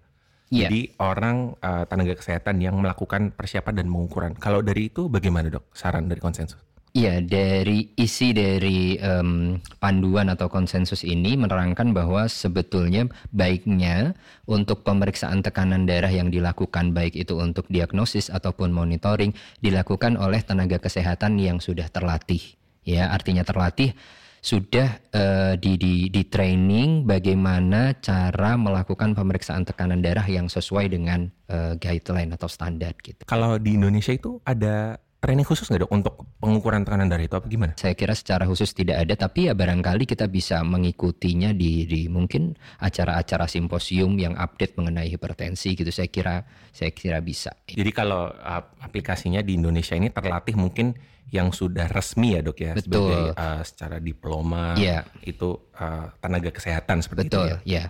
Yeah. 0.51 0.67
Jadi 0.67 0.81
orang 0.99 1.55
uh, 1.63 1.87
tenaga 1.87 2.19
kesehatan 2.19 2.59
yang 2.59 2.79
melakukan 2.83 3.31
persiapan 3.35 3.83
dan 3.83 3.87
pengukuran. 3.87 4.33
Kalau 4.35 4.61
dari 4.67 4.91
itu 4.91 5.07
bagaimana 5.07 5.47
dok 5.47 5.71
saran 5.75 6.11
dari 6.11 6.19
konsensus? 6.19 6.59
Iya, 6.91 7.23
dari 7.23 7.95
isi 7.95 8.35
dari 8.35 8.99
um, 8.99 9.63
panduan 9.79 10.27
atau 10.27 10.51
konsensus 10.51 11.07
ini 11.07 11.39
menerangkan 11.39 11.95
bahwa 11.95 12.27
sebetulnya 12.27 13.07
baiknya 13.31 14.19
untuk 14.51 14.83
pemeriksaan 14.83 15.39
tekanan 15.39 15.87
darah 15.87 16.11
yang 16.11 16.35
dilakukan 16.35 16.91
baik 16.91 17.15
itu 17.15 17.39
untuk 17.39 17.71
diagnosis 17.71 18.27
ataupun 18.27 18.75
monitoring 18.75 19.31
dilakukan 19.63 20.19
oleh 20.19 20.43
tenaga 20.43 20.83
kesehatan 20.83 21.39
yang 21.39 21.63
sudah 21.63 21.87
terlatih. 21.95 22.59
Ya, 22.87 23.13
artinya 23.13 23.45
terlatih 23.45 23.93
sudah 24.41 25.05
uh, 25.13 25.53
di, 25.61 25.77
di 25.77 25.95
di 26.09 26.23
training 26.25 27.05
bagaimana 27.05 27.93
cara 28.01 28.57
melakukan 28.57 29.13
pemeriksaan 29.13 29.69
tekanan 29.69 30.01
darah 30.01 30.25
yang 30.25 30.49
sesuai 30.49 30.89
dengan 30.89 31.29
uh, 31.53 31.77
guideline 31.77 32.33
atau 32.33 32.49
standar 32.49 32.97
gitu. 33.05 33.21
Kalau 33.29 33.61
di 33.61 33.77
Indonesia 33.77 34.17
itu 34.17 34.41
ada 34.49 34.97
training 35.21 35.45
khusus 35.45 35.69
nggak 35.69 35.85
dok 35.85 35.93
untuk 35.93 36.15
pengukuran 36.41 36.81
tekanan 36.81 37.13
darah 37.13 37.23
itu 37.23 37.37
apa 37.37 37.47
gimana? 37.47 37.73
Saya 37.77 37.93
kira 37.93 38.17
secara 38.17 38.49
khusus 38.49 38.73
tidak 38.73 39.05
ada, 39.05 39.15
tapi 39.15 39.47
ya 39.47 39.55
barangkali 39.55 40.09
kita 40.09 40.27
bisa 40.33 40.65
mengikutinya 40.65 41.53
di, 41.53 41.85
di 41.85 42.09
mungkin 42.09 42.57
acara-acara 42.81 43.45
simposium 43.45 44.17
yang 44.17 44.33
update 44.41 44.81
mengenai 44.81 45.13
hipertensi 45.13 45.77
gitu. 45.77 45.93
Saya 45.93 46.09
kira 46.09 46.49
saya 46.73 46.91
kira 46.97 47.21
bisa. 47.21 47.53
Jadi 47.69 47.93
kalau 47.93 48.33
aplikasinya 48.81 49.45
di 49.45 49.61
Indonesia 49.61 49.93
ini 49.93 50.09
terlatih 50.09 50.57
mungkin 50.57 50.97
yang 51.31 51.55
sudah 51.55 51.87
resmi 51.87 52.35
ya 52.35 52.41
dok 52.43 52.59
ya 52.59 52.73
Betul. 52.75 52.91
sebagai 52.91 53.23
uh, 53.39 53.63
secara 53.63 53.97
diploma 54.03 54.75
yeah. 54.75 55.07
itu 55.23 55.55
uh, 55.79 56.11
tenaga 56.19 56.51
kesehatan 56.51 57.07
seperti 57.07 57.31
Betul, 57.31 57.47
itu 57.47 57.47
ya. 57.47 57.59
Yeah. 57.63 57.87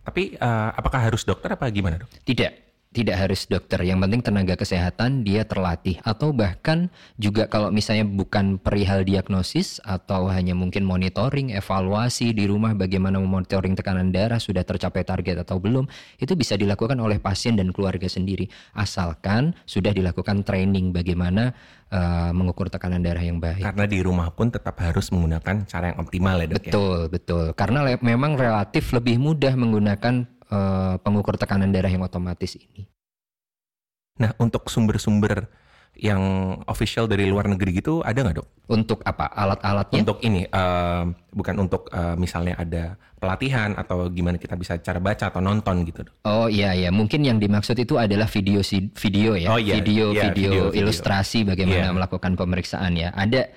Tapi 0.00 0.34
uh, 0.34 0.74
apakah 0.74 1.06
harus 1.06 1.22
dokter 1.22 1.54
apa 1.54 1.70
gimana 1.70 2.02
dok? 2.02 2.10
Tidak 2.26 2.69
tidak 2.90 3.22
harus 3.22 3.46
dokter, 3.46 3.78
yang 3.86 4.02
penting 4.02 4.18
tenaga 4.18 4.58
kesehatan 4.58 5.22
dia 5.22 5.46
terlatih 5.46 6.02
atau 6.02 6.34
bahkan 6.34 6.90
juga 7.22 7.46
kalau 7.46 7.70
misalnya 7.70 8.02
bukan 8.02 8.58
perihal 8.58 9.06
diagnosis 9.06 9.78
atau 9.86 10.26
hanya 10.26 10.58
mungkin 10.58 10.82
monitoring, 10.82 11.54
evaluasi 11.54 12.34
di 12.34 12.50
rumah 12.50 12.74
bagaimana 12.74 13.22
memonitoring 13.22 13.78
tekanan 13.78 14.10
darah 14.10 14.42
sudah 14.42 14.66
tercapai 14.66 15.06
target 15.06 15.38
atau 15.46 15.62
belum, 15.62 15.86
itu 16.18 16.34
bisa 16.34 16.58
dilakukan 16.58 16.98
oleh 16.98 17.22
pasien 17.22 17.54
dan 17.54 17.70
keluarga 17.70 18.10
sendiri 18.10 18.50
asalkan 18.74 19.54
sudah 19.70 19.94
dilakukan 19.94 20.42
training 20.42 20.90
bagaimana 20.90 21.54
uh, 21.94 22.34
mengukur 22.34 22.74
tekanan 22.74 23.06
darah 23.06 23.22
yang 23.22 23.38
baik. 23.38 23.62
Karena 23.62 23.86
di 23.86 24.02
rumah 24.02 24.34
pun 24.34 24.50
tetap 24.50 24.74
harus 24.82 25.14
menggunakan 25.14 25.62
cara 25.62 25.94
yang 25.94 25.98
optimal 26.02 26.42
ya 26.42 26.46
dok 26.50 26.58
betul, 26.58 26.66
ya. 26.66 26.72
Betul, 26.74 26.98
betul. 27.06 27.44
Karena 27.54 27.80
memang 28.02 28.34
relatif 28.34 28.90
lebih 28.90 29.22
mudah 29.22 29.54
menggunakan 29.54 30.39
uh, 30.50 30.98
pengukur 31.00 31.38
tekanan 31.38 31.70
darah 31.72 31.90
yang 31.90 32.02
otomatis 32.02 32.58
ini. 32.58 32.90
Nah, 34.20 34.36
untuk 34.36 34.68
sumber-sumber 34.68 35.48
yang 35.98 36.22
official 36.70 37.10
dari 37.10 37.26
luar 37.26 37.50
negeri 37.50 37.82
gitu 37.82 37.98
ada 38.00 38.22
nggak 38.22 38.36
dok? 38.38 38.48
Untuk 38.70 39.02
apa? 39.02 39.26
Alat-alatnya? 39.26 40.06
Untuk 40.06 40.22
ini, 40.22 40.46
uh, 40.46 41.10
bukan 41.34 41.54
untuk 41.58 41.90
uh, 41.90 42.14
misalnya 42.14 42.54
ada 42.56 42.94
pelatihan 43.18 43.74
atau 43.74 44.08
gimana 44.08 44.38
kita 44.38 44.54
bisa 44.54 44.78
cara 44.80 45.02
baca 45.02 45.28
atau 45.28 45.42
nonton 45.42 45.82
gitu 45.84 46.06
dok? 46.06 46.14
Oh 46.24 46.46
iya 46.46 46.72
iya, 46.72 46.94
mungkin 46.94 47.26
yang 47.26 47.42
dimaksud 47.42 47.76
itu 47.76 47.98
adalah 47.98 48.30
video 48.30 48.62
video 48.96 49.34
ya, 49.34 49.48
oh, 49.50 49.58
iya. 49.60 49.74
video, 49.82 50.14
iya, 50.14 50.30
video 50.30 50.70
video 50.70 50.78
ilustrasi 50.78 51.42
bagaimana 51.44 51.90
yeah. 51.90 51.96
melakukan 51.96 52.32
pemeriksaan 52.38 52.94
ya. 52.94 53.10
Ada 53.12 53.50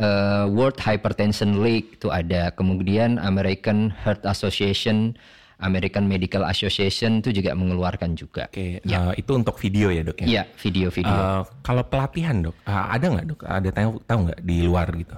uh, 0.00 0.44
World 0.50 0.80
Hypertension 0.80 1.60
League 1.60 2.00
itu 2.00 2.08
ada, 2.08 2.50
kemudian 2.56 3.20
American 3.20 3.92
Heart 3.92 4.24
Association 4.24 5.14
American 5.56 6.04
Medical 6.04 6.44
Association 6.44 7.24
itu 7.24 7.40
juga 7.40 7.56
mengeluarkan 7.56 8.12
juga. 8.12 8.44
Oke, 8.52 8.84
ya. 8.84 9.10
uh, 9.10 9.12
itu 9.16 9.32
untuk 9.32 9.56
video 9.56 9.88
ya 9.88 10.04
dok 10.04 10.20
ya? 10.20 10.26
Iya, 10.28 10.42
video-video. 10.60 11.16
Uh, 11.16 11.42
kalau 11.64 11.82
pelatihan 11.88 12.44
dok, 12.44 12.56
uh, 12.68 12.92
ada 12.92 13.06
nggak 13.08 13.26
dok? 13.32 13.40
Ada 13.48 13.68
tahu 13.72 13.90
tahu 14.04 14.18
nggak 14.28 14.40
di 14.44 14.56
luar 14.68 14.88
gitu? 14.92 15.16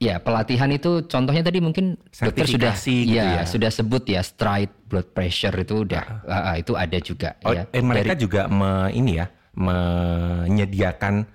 Ya, 0.00 0.16
pelatihan 0.16 0.72
itu 0.72 1.04
contohnya 1.04 1.44
tadi 1.44 1.60
mungkin 1.60 2.00
dokter 2.08 2.48
sudah 2.48 2.72
gitu 2.72 3.12
ya, 3.20 3.36
ya 3.36 3.42
sudah 3.44 3.68
sebut 3.68 4.00
ya 4.08 4.24
stride 4.24 4.72
blood 4.88 5.12
pressure 5.12 5.52
itu 5.52 5.84
udah 5.84 6.24
uh. 6.24 6.32
Uh, 6.32 6.56
itu 6.56 6.72
ada 6.72 6.98
juga 7.04 7.36
oh, 7.44 7.52
ya. 7.52 7.68
Eh, 7.68 7.84
mereka 7.84 8.16
Dari, 8.16 8.24
juga 8.24 8.48
me, 8.48 8.88
ini 8.96 9.20
ya 9.20 9.28
menyediakan 9.52 11.28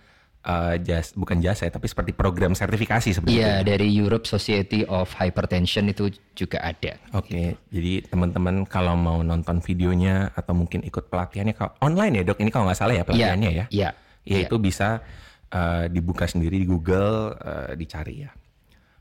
uh, 0.46 0.76
jas 0.80 1.12
bukan 1.18 1.42
jasa 1.42 1.68
ya, 1.68 1.72
tapi 1.74 1.90
seperti 1.90 2.14
program 2.14 2.54
sertifikasi 2.54 3.10
seperti 3.12 3.42
Iya, 3.42 3.66
dari 3.66 3.90
Europe 3.90 4.30
Society 4.30 4.86
of 4.86 5.12
Hypertension 5.18 5.90
itu 5.90 6.14
juga 6.38 6.62
ada. 6.62 7.02
Oke, 7.18 7.28
okay. 7.28 7.48
jadi 7.74 8.06
teman-teman 8.06 8.64
kalau 8.70 8.94
mau 8.94 9.26
nonton 9.26 9.60
videonya 9.60 10.32
atau 10.38 10.54
mungkin 10.54 10.86
ikut 10.86 11.10
pelatihannya 11.10 11.58
kalau 11.58 11.74
online 11.82 12.22
ya 12.22 12.24
dok, 12.24 12.40
ini 12.40 12.54
kalau 12.54 12.70
nggak 12.70 12.80
salah 12.80 12.94
ya 12.94 13.02
iya, 13.02 13.06
pelatihannya 13.06 13.52
ya. 13.52 13.66
Iya. 13.74 13.90
Ya, 14.26 14.42
itu 14.42 14.58
bisa 14.58 15.06
uh, 15.54 15.86
dibuka 15.86 16.26
sendiri 16.26 16.58
di 16.58 16.66
Google, 16.66 17.38
uh, 17.38 17.74
dicari 17.78 18.26
ya. 18.26 18.34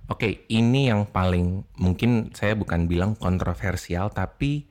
Oke, 0.04 0.20
okay, 0.20 0.32
ini 0.52 0.92
yang 0.92 1.08
paling 1.08 1.64
mungkin 1.80 2.28
saya 2.36 2.52
bukan 2.52 2.84
bilang 2.84 3.16
kontroversial, 3.16 4.12
tapi 4.12 4.68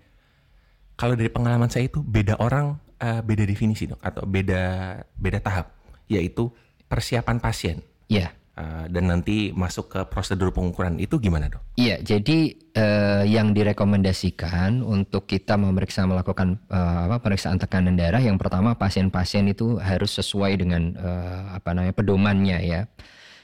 kalau 0.94 1.18
dari 1.18 1.34
pengalaman 1.34 1.74
saya 1.74 1.90
itu 1.90 2.06
beda 2.06 2.38
orang, 2.38 2.78
uh, 3.02 3.22
beda 3.26 3.42
definisi 3.50 3.90
dok, 3.90 3.98
atau 3.98 4.30
beda 4.30 5.02
beda 5.18 5.42
tahap, 5.42 5.74
yaitu 6.08 6.52
persiapan 6.88 7.38
pasien. 7.40 7.78
Iya. 8.08 8.32
Uh, 8.54 8.86
dan 8.86 9.10
nanti 9.10 9.50
masuk 9.50 9.90
ke 9.90 10.06
prosedur 10.14 10.54
pengukuran 10.54 11.02
itu 11.02 11.18
gimana 11.18 11.50
dok? 11.50 11.66
Iya, 11.74 11.98
jadi 12.06 12.54
uh, 12.78 13.26
yang 13.26 13.50
direkomendasikan 13.50 14.86
untuk 14.86 15.26
kita 15.26 15.58
memeriksa 15.58 16.06
melakukan 16.06 16.62
uh, 16.70 17.10
apa 17.10 17.18
pemeriksaan 17.18 17.58
tekanan 17.58 17.98
darah, 17.98 18.22
yang 18.22 18.38
pertama 18.38 18.78
pasien-pasien 18.78 19.50
itu 19.50 19.82
harus 19.82 20.14
sesuai 20.22 20.54
dengan 20.62 20.94
uh, 21.02 21.58
apa 21.58 21.74
namanya 21.74 21.98
pedomannya 21.98 22.62
ya. 22.62 22.86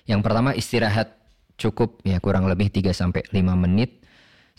Yang 0.05 0.21
pertama 0.21 0.53
istirahat 0.53 1.17
cukup 1.57 2.05
ya 2.05 2.21
kurang 2.21 2.45
lebih 2.45 2.69
3 2.69 2.93
sampai 2.93 3.25
5 3.33 3.65
menit 3.65 4.05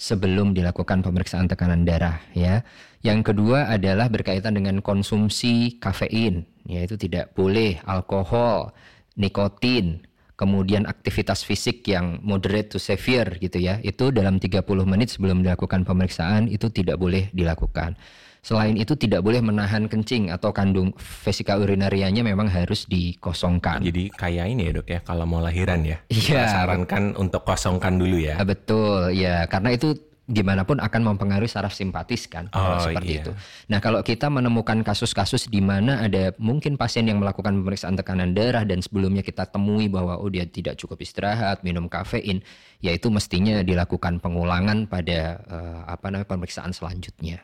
sebelum 0.00 0.56
dilakukan 0.56 1.04
pemeriksaan 1.06 1.46
tekanan 1.46 1.84
darah 1.84 2.20
ya. 2.32 2.66
Yang 3.00 3.32
kedua 3.32 3.68
adalah 3.68 4.12
berkaitan 4.12 4.56
dengan 4.56 4.84
konsumsi 4.84 5.80
kafein, 5.80 6.44
yaitu 6.70 6.94
tidak 6.94 7.34
boleh 7.34 7.82
alkohol, 7.84 8.70
nikotin, 9.18 10.06
kemudian 10.40 10.88
aktivitas 10.88 11.44
fisik 11.44 11.84
yang 11.84 12.16
moderate 12.24 12.72
to 12.72 12.80
severe 12.80 13.36
gitu 13.42 13.60
ya. 13.60 13.76
Itu 13.84 14.08
dalam 14.08 14.40
30 14.40 14.64
menit 14.88 15.12
sebelum 15.12 15.44
dilakukan 15.44 15.84
pemeriksaan 15.84 16.48
itu 16.48 16.72
tidak 16.72 16.96
boleh 16.96 17.28
dilakukan. 17.36 18.00
Selain 18.40 18.72
itu 18.72 18.96
tidak 18.96 19.20
boleh 19.20 19.44
menahan 19.44 19.84
kencing 19.84 20.32
atau 20.32 20.48
kandung 20.48 20.96
vesika 20.96 21.60
urinarianya 21.60 22.24
memang 22.24 22.48
harus 22.48 22.88
dikosongkan. 22.88 23.84
Jadi 23.84 24.08
kayak 24.16 24.46
ini 24.48 24.72
ya 24.72 24.80
dok 24.80 24.88
ya 24.88 25.00
kalau 25.04 25.28
mau 25.28 25.44
lahiran 25.44 25.84
ya. 25.84 26.00
Iya. 26.08 26.48
Sarankan 26.48 27.20
untuk 27.20 27.44
kosongkan 27.44 28.00
dulu 28.00 28.16
ya. 28.16 28.40
Betul 28.40 29.12
ya 29.12 29.44
karena 29.44 29.76
itu 29.76 29.92
gimana 30.30 30.62
pun 30.62 30.78
akan 30.78 31.00
mempengaruhi 31.12 31.50
saraf 31.50 31.74
simpatis 31.74 32.30
kan 32.30 32.46
kalau 32.54 32.78
Oh, 32.78 32.86
seperti 32.86 33.18
iya. 33.18 33.22
itu. 33.26 33.32
Nah 33.66 33.82
kalau 33.82 34.00
kita 34.06 34.30
menemukan 34.30 34.78
kasus-kasus 34.86 35.50
di 35.50 35.58
mana 35.58 36.06
ada 36.06 36.30
mungkin 36.38 36.78
pasien 36.78 37.10
yang 37.10 37.18
melakukan 37.18 37.50
pemeriksaan 37.58 37.98
tekanan 37.98 38.30
darah 38.30 38.62
dan 38.62 38.78
sebelumnya 38.78 39.26
kita 39.26 39.50
temui 39.50 39.90
bahwa 39.90 40.16
oh 40.22 40.30
dia 40.30 40.46
tidak 40.46 40.78
cukup 40.78 41.02
istirahat 41.02 41.66
minum 41.66 41.90
kafein, 41.90 42.46
yaitu 42.78 43.10
mestinya 43.10 43.60
dilakukan 43.66 44.22
pengulangan 44.22 44.86
pada 44.86 45.42
eh, 45.42 45.80
apa 45.90 46.14
namanya 46.14 46.30
pemeriksaan 46.30 46.70
selanjutnya. 46.70 47.42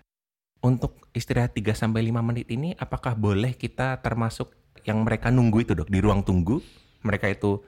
Untuk 0.62 1.10
istirahat 1.12 1.52
3 1.52 1.74
sampai 1.74 2.06
5 2.06 2.22
menit 2.22 2.46
ini 2.48 2.72
apakah 2.78 3.18
boleh 3.18 3.58
kita 3.58 3.98
termasuk 4.00 4.54
yang 4.86 5.02
mereka 5.02 5.34
nunggu 5.34 5.66
itu 5.66 5.72
dok 5.74 5.90
di 5.90 5.98
ruang 5.98 6.22
tunggu? 6.22 6.62
Mereka 7.02 7.34
itu 7.34 7.58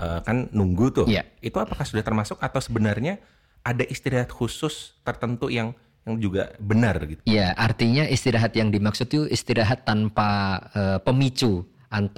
eh, 0.00 0.20
kan 0.24 0.48
nunggu 0.48 0.86
tuh. 0.90 1.06
Iya. 1.12 1.28
Itu 1.44 1.60
apakah 1.60 1.84
sudah 1.84 2.00
termasuk 2.00 2.40
atau 2.40 2.58
sebenarnya 2.58 3.20
ada 3.62 3.86
istirahat 3.86 4.30
khusus 4.30 4.98
tertentu 5.02 5.46
yang 5.48 5.74
yang 6.02 6.18
juga 6.18 6.50
benar 6.58 6.98
gitu? 7.06 7.22
Ya 7.22 7.54
artinya 7.54 8.02
istirahat 8.04 8.50
yang 8.58 8.74
dimaksud 8.74 9.06
itu 9.06 9.30
istirahat 9.30 9.86
tanpa 9.86 10.58
eh, 10.74 10.98
pemicu 11.02 11.62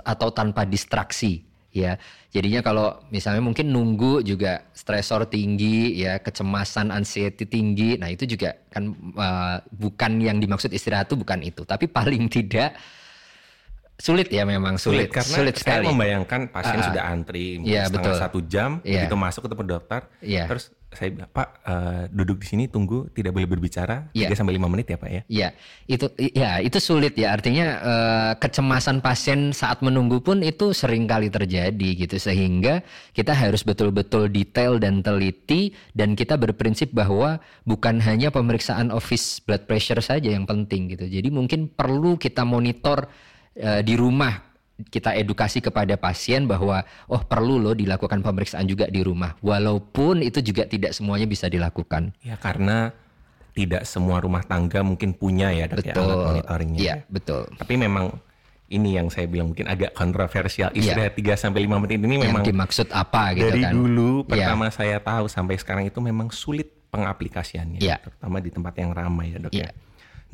atau 0.04 0.28
tanpa 0.32 0.64
distraksi. 0.64 1.44
Ya, 1.74 1.98
jadinya 2.30 2.62
kalau 2.62 3.02
misalnya 3.10 3.42
mungkin 3.42 3.74
nunggu 3.74 4.22
juga 4.22 4.62
stresor 4.70 5.26
tinggi, 5.26 5.98
ya 5.98 6.22
kecemasan, 6.22 6.94
anxiety 6.94 7.42
tinggi, 7.50 7.98
nah 7.98 8.06
itu 8.06 8.30
juga 8.30 8.54
kan 8.70 8.94
eh, 8.94 9.56
bukan 9.74 10.22
yang 10.22 10.38
dimaksud 10.38 10.70
istirahat 10.70 11.10
itu 11.10 11.18
bukan 11.18 11.42
itu, 11.42 11.66
tapi 11.66 11.90
paling 11.90 12.30
tidak 12.30 12.78
sulit 13.98 14.30
ya 14.30 14.42
memang 14.46 14.74
sulit, 14.78 15.10
karena 15.10 15.34
sulit 15.34 15.54
saya 15.58 15.82
sekali. 15.82 15.86
membayangkan 15.90 16.40
pasien 16.50 16.78
Ah, 16.82 16.86
sudah 16.90 17.02
antri 17.10 17.58
mungkin 17.62 17.74
Iya, 17.74 17.82
setengah 17.86 18.06
betul. 18.10 18.22
satu 18.22 18.38
jam 18.46 18.70
Iya. 18.82 19.06
begitu 19.06 19.16
masuk 19.18 19.40
ketemu 19.46 19.62
dokter 19.66 20.00
Iya. 20.18 20.44
terus 20.50 20.64
saya 20.94 21.10
bilang 21.10 21.30
pak 21.30 21.48
eh, 21.62 22.02
duduk 22.10 22.42
di 22.42 22.46
sini 22.46 22.64
tunggu 22.70 23.10
tidak 23.10 23.34
boleh 23.34 23.46
berbicara 23.50 24.08
Iya. 24.14 24.30
3 24.30 24.38
sampai 24.38 24.54
5 24.56 24.72
menit 24.72 24.86
ya 24.88 24.96
pak 24.96 25.10
ya 25.10 25.22
Ya, 25.28 25.48
itu 25.90 26.06
ya 26.32 26.62
itu 26.62 26.78
sulit 26.78 27.18
ya. 27.18 27.34
Artinya 27.34 27.66
eh, 27.82 28.32
kecemasan 28.38 29.02
pasien 29.02 29.50
saat 29.50 29.82
menunggu 29.82 30.22
pun 30.22 30.40
itu 30.40 30.70
sering 30.70 31.04
kali 31.04 31.28
terjadi 31.28 31.88
gitu 32.06 32.16
sehingga 32.16 32.80
kita 33.12 33.34
harus 33.34 33.66
betul-betul 33.66 34.30
detail 34.30 34.78
dan 34.78 35.02
teliti 35.02 35.74
dan 35.92 36.14
kita 36.14 36.38
berprinsip 36.38 36.94
bahwa 36.94 37.42
bukan 37.66 37.98
hanya 38.00 38.30
pemeriksaan 38.30 38.94
office 38.94 39.42
blood 39.42 39.66
pressure 39.66 39.98
saja 39.98 40.30
yang 40.30 40.46
penting 40.46 40.94
gitu. 40.94 41.10
Jadi 41.10 41.28
mungkin 41.28 41.66
perlu 41.68 42.14
kita 42.14 42.46
monitor 42.46 43.10
eh, 43.52 43.82
di 43.82 43.98
rumah 43.98 44.53
kita 44.90 45.14
edukasi 45.14 45.62
kepada 45.62 45.94
pasien 45.94 46.50
bahwa 46.50 46.82
oh 47.06 47.22
perlu 47.22 47.62
loh 47.62 47.78
dilakukan 47.78 48.18
pemeriksaan 48.20 48.66
juga 48.66 48.90
di 48.90 49.06
rumah 49.06 49.38
walaupun 49.38 50.18
itu 50.18 50.42
juga 50.42 50.66
tidak 50.66 50.90
semuanya 50.90 51.24
bisa 51.24 51.46
dilakukan. 51.46 52.10
ya 52.20 52.34
karena 52.34 52.90
tidak 53.54 53.86
semua 53.86 54.18
rumah 54.18 54.42
tangga 54.42 54.82
mungkin 54.82 55.14
punya 55.14 55.54
ya 55.54 55.70
dok 55.70 55.78
ya 55.78 55.94
alat 55.94 56.02
Betul. 56.10 56.26
monitoringnya 56.26 56.80
Iya, 56.82 56.94
betul. 57.06 57.42
tapi 57.54 57.78
memang 57.78 58.18
ini 58.66 58.98
yang 58.98 59.06
saya 59.14 59.30
bilang 59.30 59.54
mungkin 59.54 59.70
agak 59.70 59.94
kontroversial 59.94 60.74
istirahat 60.74 61.14
3 61.14 61.38
sampai 61.38 61.62
5 61.70 61.82
menit 61.86 61.98
ini 62.02 62.14
yang 62.18 62.34
memang 62.34 62.42
dimaksud 62.42 62.90
apa 62.90 63.30
gitu 63.38 63.46
dari 63.46 63.62
kan. 63.62 63.70
dulu 63.70 64.26
Iya. 64.26 64.26
pertama 64.26 64.66
saya 64.74 64.98
tahu 64.98 65.30
sampai 65.30 65.54
sekarang 65.54 65.86
itu 65.86 66.02
memang 66.02 66.34
sulit 66.34 66.66
pengaplikasiannya 66.90 67.78
Iya. 67.78 68.02
terutama 68.02 68.42
di 68.42 68.50
tempat 68.50 68.74
yang 68.74 68.90
ramai 68.90 69.30
ya 69.30 69.38
dok 69.38 69.54
ya. 69.54 69.70
Iya. 69.70 69.70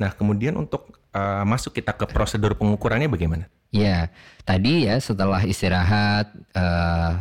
Nah 0.01 0.17
kemudian 0.17 0.57
untuk 0.57 0.89
uh, 1.13 1.45
masuk 1.45 1.77
kita 1.77 1.93
ke 1.93 2.09
prosedur 2.09 2.57
pengukurannya 2.57 3.05
bagaimana? 3.05 3.45
Ya, 3.71 4.11
tadi 4.43 4.83
ya 4.83 4.99
setelah 4.99 5.39
istirahat 5.47 6.27
eh, 6.51 7.11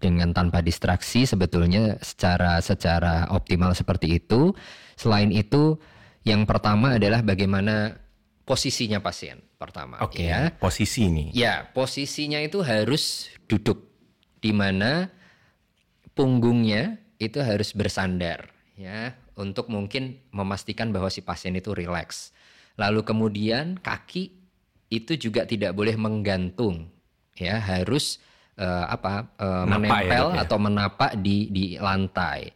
dengan 0.00 0.34
tanpa 0.34 0.64
distraksi 0.64 1.28
sebetulnya 1.28 2.00
secara 2.02 2.58
secara 2.64 3.28
optimal 3.30 3.76
seperti 3.76 4.18
itu. 4.18 4.56
Selain 4.96 5.28
itu, 5.28 5.76
yang 6.24 6.48
pertama 6.48 6.96
adalah 6.96 7.20
bagaimana 7.20 8.00
posisinya 8.42 8.98
pasien 8.98 9.38
pertama. 9.60 10.02
Oke 10.02 10.26
ya. 10.26 10.50
posisi 10.58 11.06
nih. 11.06 11.28
Ya, 11.36 11.70
posisinya 11.70 12.42
itu 12.42 12.64
harus 12.66 13.30
duduk 13.46 13.86
di 14.42 14.50
mana 14.50 15.06
punggungnya 16.18 16.98
itu 17.22 17.38
harus 17.38 17.70
bersandar 17.70 18.50
ya 18.74 19.14
untuk 19.38 19.70
mungkin 19.70 20.18
memastikan 20.34 20.90
bahwa 20.90 21.06
si 21.08 21.22
pasien 21.22 21.54
itu 21.54 21.70
rileks. 21.70 22.34
Lalu 22.74 23.06
kemudian 23.06 23.78
kaki 23.78 24.41
itu 24.92 25.16
juga 25.16 25.48
tidak 25.48 25.72
boleh 25.72 25.96
menggantung 25.96 26.92
ya, 27.32 27.56
harus 27.56 28.20
eh, 28.60 28.84
apa 28.86 29.24
ya, 29.40 29.64
menempel 29.64 30.26
ya? 30.36 30.44
atau 30.44 30.56
menapak 30.60 31.16
di 31.16 31.48
di 31.48 31.80
lantai. 31.80 32.52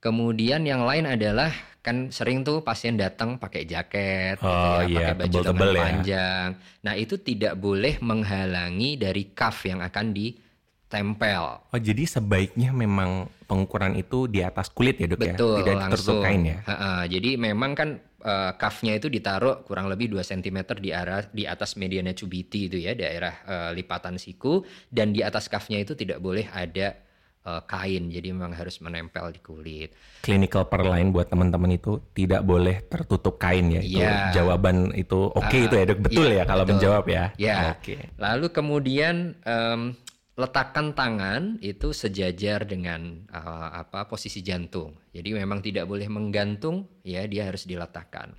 Kemudian 0.00 0.64
yang 0.64 0.84
lain 0.84 1.08
adalah 1.08 1.52
kan 1.80 2.12
sering 2.12 2.44
tuh 2.44 2.60
pasien 2.60 2.96
datang 2.96 3.40
pakai 3.40 3.64
jaket, 3.64 4.36
gitu 4.36 4.48
Oh, 4.48 4.84
ya, 4.84 4.88
iya, 4.88 5.16
pakai 5.16 5.28
baju 5.28 5.38
lengan 5.40 5.56
ya. 5.56 5.80
panjang. 5.80 6.48
Nah 6.84 6.94
itu 6.96 7.14
tidak 7.20 7.56
boleh 7.56 7.96
menghalangi 8.04 9.00
dari 9.00 9.32
cuff 9.32 9.64
yang 9.64 9.80
akan 9.80 10.12
ditempel. 10.12 11.44
Oh 11.72 11.80
jadi 11.80 12.04
sebaiknya 12.04 12.72
memang 12.76 13.28
pengukuran 13.48 13.96
itu 13.96 14.28
di 14.28 14.44
atas 14.44 14.68
kulit 14.68 15.00
ya 15.00 15.08
dok 15.08 15.20
Betul, 15.20 15.56
ya? 15.56 15.60
Tidak 15.64 15.76
langsung. 15.76 16.20
kain 16.20 16.42
ya? 16.44 16.58
Ha-ha, 16.68 16.92
jadi 17.08 17.30
memang 17.40 17.72
kan 17.72 17.88
eh, 18.22 18.52
cuffnya 18.54 18.94
itu 18.94 19.08
ditaruh 19.08 19.64
kurang 19.64 19.88
lebih 19.88 20.08
2 20.08 20.20
cm 20.20 20.58
di 20.78 20.90
arah 20.92 21.24
di 21.28 21.44
atas 21.44 21.74
mediana 21.74 22.12
cubiti 22.12 22.68
itu 22.68 22.76
ya, 22.76 22.92
daerah 22.94 23.34
eh, 23.44 23.70
lipatan 23.74 24.16
siku 24.16 24.62
dan 24.88 25.10
di 25.10 25.20
atas 25.20 25.48
cuffnya 25.48 25.80
itu 25.80 25.92
tidak 25.94 26.20
boleh 26.20 26.46
ada 26.48 26.96
eh, 27.40 27.62
kain. 27.64 28.08
Jadi 28.08 28.28
memang 28.30 28.52
harus 28.52 28.78
menempel 28.78 29.32
di 29.32 29.40
kulit. 29.40 29.90
Clinical 30.20 30.68
per 30.68 30.84
line 30.84 31.08
buat 31.08 31.32
teman-teman 31.32 31.72
itu 31.72 31.96
tidak 32.12 32.44
boleh 32.44 32.84
tertutup 32.84 33.40
kain 33.40 33.72
ya? 33.72 33.80
Itu 33.80 34.04
Iya. 34.04 34.30
jawaban 34.36 34.92
itu 34.92 35.32
oke 35.32 35.56
Ah, 35.56 35.64
itu 35.64 35.74
ya 35.74 35.84
dok? 35.88 35.98
Betul 36.04 36.26
iya, 36.28 36.36
ya 36.36 36.44
kalau 36.44 36.64
betul. 36.68 36.76
menjawab 36.76 37.04
ya? 37.08 37.24
Ya. 37.40 37.56
Oke. 37.72 37.96
Lalu 38.20 38.46
kemudian 38.52 39.16
em, 39.42 39.96
letakkan 40.40 40.96
tangan 40.96 41.60
itu 41.60 41.92
sejajar 41.92 42.64
dengan 42.64 43.28
eh, 43.28 43.68
apa 43.84 44.08
posisi 44.08 44.40
jantung. 44.40 44.96
Jadi 45.12 45.36
memang 45.36 45.60
tidak 45.60 45.84
boleh 45.84 46.08
menggantung, 46.08 46.88
ya 47.04 47.28
dia 47.28 47.46
harus 47.46 47.68
diletakkan. 47.68 48.32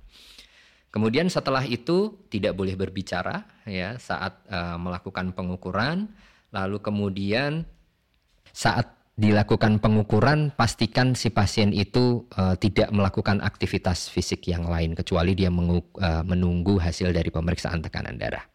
Kemudian 0.92 1.32
setelah 1.32 1.64
itu 1.64 2.28
tidak 2.28 2.52
boleh 2.52 2.76
berbicara 2.76 3.48
ya 3.64 3.96
saat 3.96 4.42
eh, 4.50 4.76
melakukan 4.76 5.32
pengukuran. 5.32 6.10
Lalu 6.52 6.84
kemudian 6.84 7.64
saat 8.52 9.00
dilakukan 9.16 9.80
pengukuran 9.80 10.52
pastikan 10.52 11.16
si 11.16 11.32
pasien 11.32 11.72
itu 11.72 12.28
eh, 12.36 12.58
tidak 12.60 12.92
melakukan 12.92 13.40
aktivitas 13.40 14.12
fisik 14.12 14.44
yang 14.50 14.68
lain 14.68 14.92
kecuali 14.92 15.32
dia 15.32 15.48
menunggu 15.48 16.76
hasil 16.76 17.14
dari 17.14 17.32
pemeriksaan 17.32 17.80
tekanan 17.80 18.20
darah. 18.20 18.51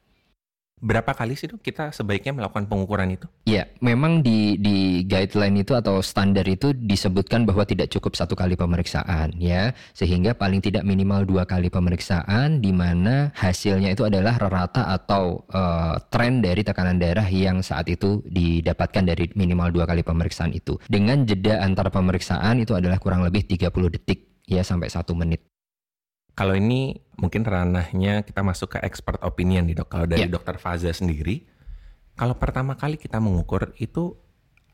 Berapa 0.77 1.17
kali 1.17 1.33
sih 1.33 1.49
dok 1.49 1.65
kita 1.65 1.89
sebaiknya 1.89 2.37
melakukan 2.37 2.69
pengukuran 2.69 3.09
itu? 3.09 3.25
Ya, 3.49 3.65
memang 3.81 4.21
di 4.21 4.61
di 4.61 5.01
guideline 5.09 5.65
itu 5.65 5.73
atau 5.73 6.05
standar 6.05 6.45
itu 6.45 6.69
disebutkan 6.69 7.49
bahwa 7.49 7.65
tidak 7.65 7.89
cukup 7.89 8.13
satu 8.13 8.37
kali 8.37 8.53
pemeriksaan 8.53 9.33
ya, 9.41 9.73
sehingga 9.97 10.37
paling 10.37 10.61
tidak 10.61 10.85
minimal 10.85 11.25
dua 11.25 11.49
kali 11.49 11.73
pemeriksaan 11.73 12.61
di 12.61 12.69
mana 12.69 13.33
hasilnya 13.33 13.97
itu 13.97 14.05
adalah 14.05 14.37
rata 14.37 14.93
atau 14.93 15.41
eh, 15.49 15.97
tren 16.13 16.45
dari 16.45 16.61
tekanan 16.61 17.01
darah 17.01 17.25
yang 17.25 17.65
saat 17.65 17.89
itu 17.89 18.21
didapatkan 18.29 19.01
dari 19.01 19.33
minimal 19.33 19.73
dua 19.73 19.89
kali 19.89 20.05
pemeriksaan 20.05 20.53
itu. 20.53 20.77
Dengan 20.85 21.25
jeda 21.25 21.57
antar 21.65 21.89
pemeriksaan 21.89 22.61
itu 22.61 22.77
adalah 22.77 23.01
kurang 23.01 23.25
lebih 23.25 23.49
30 23.49 23.73
detik 23.97 24.45
ya 24.45 24.61
sampai 24.61 24.93
satu 24.93 25.17
menit. 25.17 25.56
Kalau 26.37 26.53
ini 26.53 26.93
mungkin 27.17 27.41
ranahnya 27.41 28.21
kita 28.21 28.45
masuk 28.45 28.77
ke 28.77 28.79
expert 28.85 29.17
opinion 29.25 29.65
nih 29.65 29.81
dok. 29.81 29.89
Kalau 29.89 30.05
dari 30.05 30.29
Ya. 30.29 30.31
dokter 30.31 30.61
Faza 30.61 30.93
sendiri, 30.93 31.41
kalau 32.13 32.37
pertama 32.37 32.77
kali 32.77 33.01
kita 33.01 33.17
mengukur 33.17 33.73
itu 33.81 34.13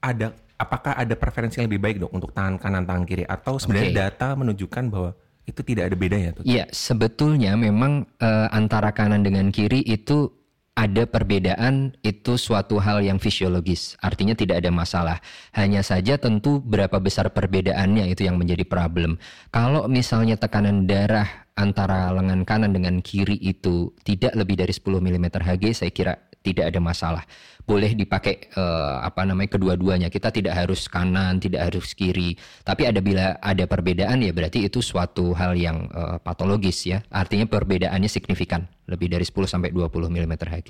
ada 0.04 0.36
apakah 0.60 1.00
ada 1.00 1.16
preferensi 1.16 1.64
yang 1.64 1.72
lebih 1.72 1.80
baik 1.80 1.98
dok 2.04 2.12
untuk 2.12 2.36
tangan 2.36 2.60
kanan 2.60 2.84
tangan 2.84 3.08
kiri 3.08 3.24
atau 3.24 3.56
sebenarnya 3.56 3.90
Oke. 3.90 3.96
data 3.96 4.28
menunjukkan 4.36 4.84
bahwa 4.92 5.16
itu 5.44 5.60
tidak 5.64 5.84
ada 5.88 5.96
bedanya 5.96 6.30
tuh? 6.36 6.44
Iya, 6.44 6.68
sebetulnya 6.72 7.56
memang 7.56 8.12
eh, 8.20 8.48
antara 8.52 8.92
kanan 8.92 9.24
dengan 9.24 9.48
kiri 9.48 9.80
itu 9.88 10.43
ada 10.74 11.06
perbedaan 11.06 11.94
itu 12.02 12.34
suatu 12.34 12.82
hal 12.82 13.06
yang 13.06 13.22
fisiologis, 13.22 13.94
artinya 14.02 14.34
tidak 14.34 14.66
ada 14.66 14.74
masalah. 14.74 15.18
Hanya 15.54 15.86
saja 15.86 16.18
tentu 16.18 16.58
berapa 16.66 16.98
besar 16.98 17.30
perbedaannya 17.30 18.10
itu 18.10 18.26
yang 18.26 18.42
menjadi 18.42 18.66
problem. 18.66 19.22
Kalau 19.54 19.86
misalnya 19.86 20.34
tekanan 20.34 20.90
darah 20.90 21.46
antara 21.54 22.10
lengan 22.10 22.42
kanan 22.42 22.74
dengan 22.74 22.98
kiri 23.06 23.38
itu 23.38 23.94
tidak 24.02 24.34
lebih 24.34 24.58
dari 24.58 24.74
10 24.74 24.98
mm 24.98 25.26
Hg, 25.38 25.64
saya 25.78 25.92
kira 25.94 26.18
tidak 26.44 26.76
ada 26.76 26.80
masalah. 26.84 27.24
Boleh 27.64 27.96
dipakai 27.96 28.52
uh, 28.60 29.00
apa 29.00 29.24
namanya 29.24 29.56
kedua-duanya. 29.56 30.12
Kita 30.12 30.30
tidak 30.30 30.60
harus 30.60 30.92
kanan, 30.92 31.40
tidak 31.40 31.72
harus 31.72 31.96
kiri. 31.96 32.36
Tapi 32.68 32.92
ada 32.92 33.00
bila 33.00 33.40
ada 33.40 33.64
perbedaan 33.64 34.20
ya 34.20 34.36
berarti 34.36 34.68
itu 34.68 34.84
suatu 34.84 35.32
hal 35.32 35.56
yang 35.56 35.88
uh, 35.96 36.20
patologis 36.20 36.84
ya. 36.84 37.00
Artinya 37.08 37.48
perbedaannya 37.48 38.12
signifikan, 38.12 38.68
lebih 38.92 39.08
dari 39.08 39.24
10 39.24 39.48
sampai 39.48 39.72
20 39.72 40.12
mm 40.12 40.34
Hg. 40.44 40.70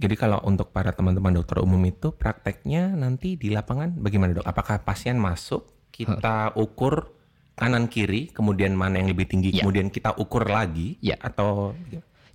Jadi 0.00 0.14
kalau 0.14 0.38
untuk 0.46 0.70
para 0.70 0.94
teman-teman 0.94 1.34
dokter 1.34 1.58
umum 1.58 1.80
itu 1.82 2.14
prakteknya 2.14 2.94
nanti 2.94 3.34
di 3.34 3.50
lapangan 3.50 3.98
bagaimana 3.98 4.36
dok? 4.36 4.46
Apakah 4.46 4.84
pasien 4.86 5.18
masuk 5.18 5.66
kita 5.90 6.54
ukur 6.54 7.10
kanan 7.58 7.92
kiri, 7.92 8.32
kemudian 8.32 8.72
mana 8.72 9.04
yang 9.04 9.12
lebih 9.12 9.28
tinggi, 9.28 9.52
ya. 9.52 9.60
kemudian 9.60 9.92
kita 9.92 10.16
ukur 10.16 10.48
lagi, 10.48 10.96
ya. 11.04 11.20
atau 11.20 11.76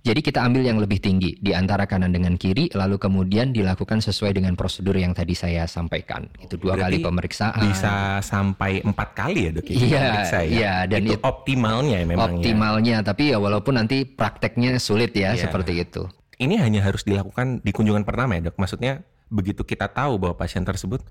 jadi 0.06 0.22
kita 0.22 0.38
ambil 0.46 0.62
yang 0.62 0.78
lebih 0.78 1.02
tinggi 1.02 1.34
di 1.42 1.50
antara 1.50 1.82
kanan 1.82 2.14
dengan 2.14 2.38
kiri, 2.38 2.70
lalu 2.78 2.94
kemudian 2.94 3.50
dilakukan 3.50 3.98
sesuai 3.98 4.38
dengan 4.38 4.54
prosedur 4.54 4.94
yang 4.94 5.10
tadi 5.10 5.34
saya 5.34 5.66
sampaikan. 5.66 6.30
Itu 6.38 6.54
dua 6.54 6.78
Berarti 6.78 7.02
kali 7.02 7.10
pemeriksaan. 7.10 7.58
Bisa 7.66 8.22
sampai 8.22 8.86
empat 8.86 9.18
kali 9.18 9.50
ya 9.50 9.58
dok? 9.58 9.66
Iya, 9.66 10.06
ya? 10.22 10.40
iya. 10.46 10.74
Dan 10.86 11.10
itu, 11.10 11.18
itu 11.18 11.26
optimalnya 11.26 12.06
memang. 12.06 12.38
Ya? 12.38 12.38
Optimalnya, 12.38 12.96
ya. 13.02 13.06
tapi 13.06 13.34
ya 13.34 13.42
walaupun 13.42 13.82
nanti 13.82 14.06
prakteknya 14.06 14.78
sulit 14.78 15.10
ya, 15.10 15.34
ya 15.34 15.50
seperti 15.50 15.82
itu. 15.82 16.06
Ini 16.38 16.62
hanya 16.62 16.86
harus 16.86 17.02
dilakukan 17.02 17.66
di 17.66 17.74
kunjungan 17.74 18.06
pertama 18.06 18.38
ya 18.38 18.46
dok? 18.46 18.62
Maksudnya 18.62 19.02
begitu 19.26 19.66
kita 19.66 19.90
tahu 19.90 20.22
bahwa 20.22 20.38
pasien 20.38 20.62
tersebut 20.62 21.02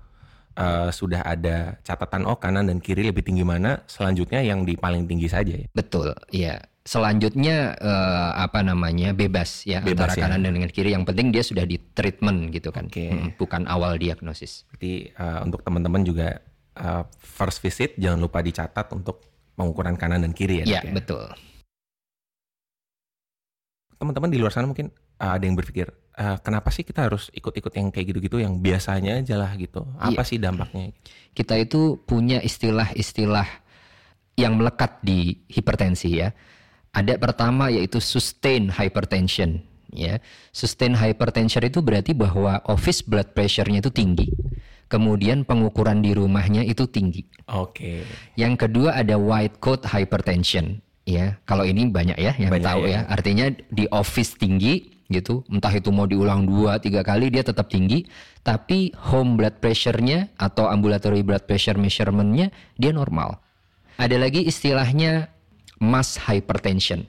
uh, 0.56 0.88
sudah 0.88 1.20
ada 1.20 1.76
catatan 1.84 2.24
oh 2.24 2.40
kanan 2.40 2.72
dan 2.72 2.80
kiri 2.80 3.04
lebih 3.04 3.20
tinggi 3.20 3.44
mana, 3.44 3.84
selanjutnya 3.84 4.40
yang 4.40 4.64
di 4.64 4.72
paling 4.72 5.04
tinggi 5.04 5.28
saja 5.28 5.52
ya? 5.52 5.68
Betul, 5.76 6.16
iya 6.32 6.64
selanjutnya 6.86 7.74
uh, 7.82 8.30
apa 8.38 8.62
namanya 8.62 9.10
bebas 9.10 9.66
ya 9.66 9.82
bebas, 9.82 10.06
antara 10.06 10.12
ya. 10.14 10.22
kanan 10.30 10.40
dan 10.46 10.52
dengan 10.54 10.70
kiri 10.70 10.94
yang 10.94 11.02
penting 11.02 11.34
dia 11.34 11.42
sudah 11.42 11.66
di 11.66 11.82
treatment 11.82 12.54
gitu 12.54 12.70
kan 12.70 12.86
okay. 12.86 13.10
hmm, 13.10 13.34
bukan 13.34 13.66
awal 13.66 13.98
diagnosis. 13.98 14.62
Jadi 14.78 15.10
uh, 15.18 15.42
untuk 15.42 15.66
teman-teman 15.66 16.06
juga 16.06 16.38
uh, 16.78 17.02
first 17.18 17.58
visit 17.58 17.98
jangan 17.98 18.22
lupa 18.22 18.38
dicatat 18.38 18.86
untuk 18.94 19.26
pengukuran 19.58 19.98
kanan 19.98 20.22
dan 20.22 20.30
kiri 20.30 20.62
ya. 20.62 20.78
Iya 20.78 20.80
ya? 20.86 20.92
betul. 20.94 21.26
Teman-teman 23.98 24.30
di 24.30 24.38
luar 24.38 24.54
sana 24.54 24.70
mungkin 24.70 24.94
uh, 25.18 25.32
ada 25.34 25.42
yang 25.42 25.58
berpikir 25.58 25.90
uh, 26.22 26.38
kenapa 26.38 26.70
sih 26.70 26.86
kita 26.86 27.10
harus 27.10 27.34
ikut-ikut 27.34 27.72
yang 27.74 27.90
kayak 27.90 28.14
gitu-gitu 28.14 28.38
yang 28.38 28.62
biasanya 28.62 29.26
aja 29.26 29.34
lah 29.34 29.50
gitu. 29.58 29.82
Apa 29.98 30.22
iya. 30.22 30.28
sih 30.30 30.38
dampaknya? 30.38 30.94
Kita 31.34 31.58
itu 31.58 31.98
punya 32.06 32.38
istilah-istilah 32.38 33.66
yang 34.38 34.54
melekat 34.54 35.00
di 35.02 35.42
hipertensi 35.50 36.22
ya 36.22 36.30
ada 36.96 37.20
pertama 37.20 37.68
yaitu 37.68 38.00
sustain 38.00 38.72
hypertension 38.72 39.60
ya. 39.92 40.16
Sustain 40.48 40.96
hypertension 40.96 41.60
itu 41.60 41.84
berarti 41.84 42.16
bahwa 42.16 42.64
office 42.64 43.04
blood 43.04 43.36
pressure-nya 43.36 43.84
itu 43.84 43.92
tinggi. 43.92 44.32
Kemudian 44.86 45.42
pengukuran 45.42 46.00
di 46.00 46.14
rumahnya 46.14 46.62
itu 46.62 46.86
tinggi. 46.88 47.26
Oke. 47.50 47.74
Okay. 47.74 47.98
Yang 48.38 48.64
kedua 48.64 48.96
ada 48.96 49.18
white 49.18 49.60
coat 49.60 49.82
hypertension 49.84 50.80
ya. 51.04 51.36
Kalau 51.44 51.66
ini 51.66 51.90
banyak 51.90 52.16
ya 52.16 52.32
yang 52.38 52.54
banyak 52.54 52.64
tahu 52.64 52.82
ya. 52.88 53.02
ya. 53.04 53.10
Artinya 53.10 53.46
di 53.50 53.84
office 53.92 54.38
tinggi 54.38 54.94
gitu. 55.10 55.42
Entah 55.50 55.74
itu 55.74 55.90
mau 55.90 56.06
diulang 56.06 56.46
dua 56.46 56.78
tiga 56.78 57.02
kali 57.02 57.34
dia 57.34 57.42
tetap 57.42 57.66
tinggi. 57.66 58.06
Tapi 58.46 58.94
home 59.10 59.36
blood 59.36 59.58
pressure-nya 59.58 60.30
atau 60.38 60.70
ambulatory 60.70 61.26
blood 61.26 61.44
pressure 61.50 61.76
measurement-nya 61.76 62.54
dia 62.78 62.94
normal. 62.94 63.42
Ada 63.98 64.22
lagi 64.22 64.46
istilahnya 64.46 65.34
mass 65.80 66.16
hypertension. 66.20 67.04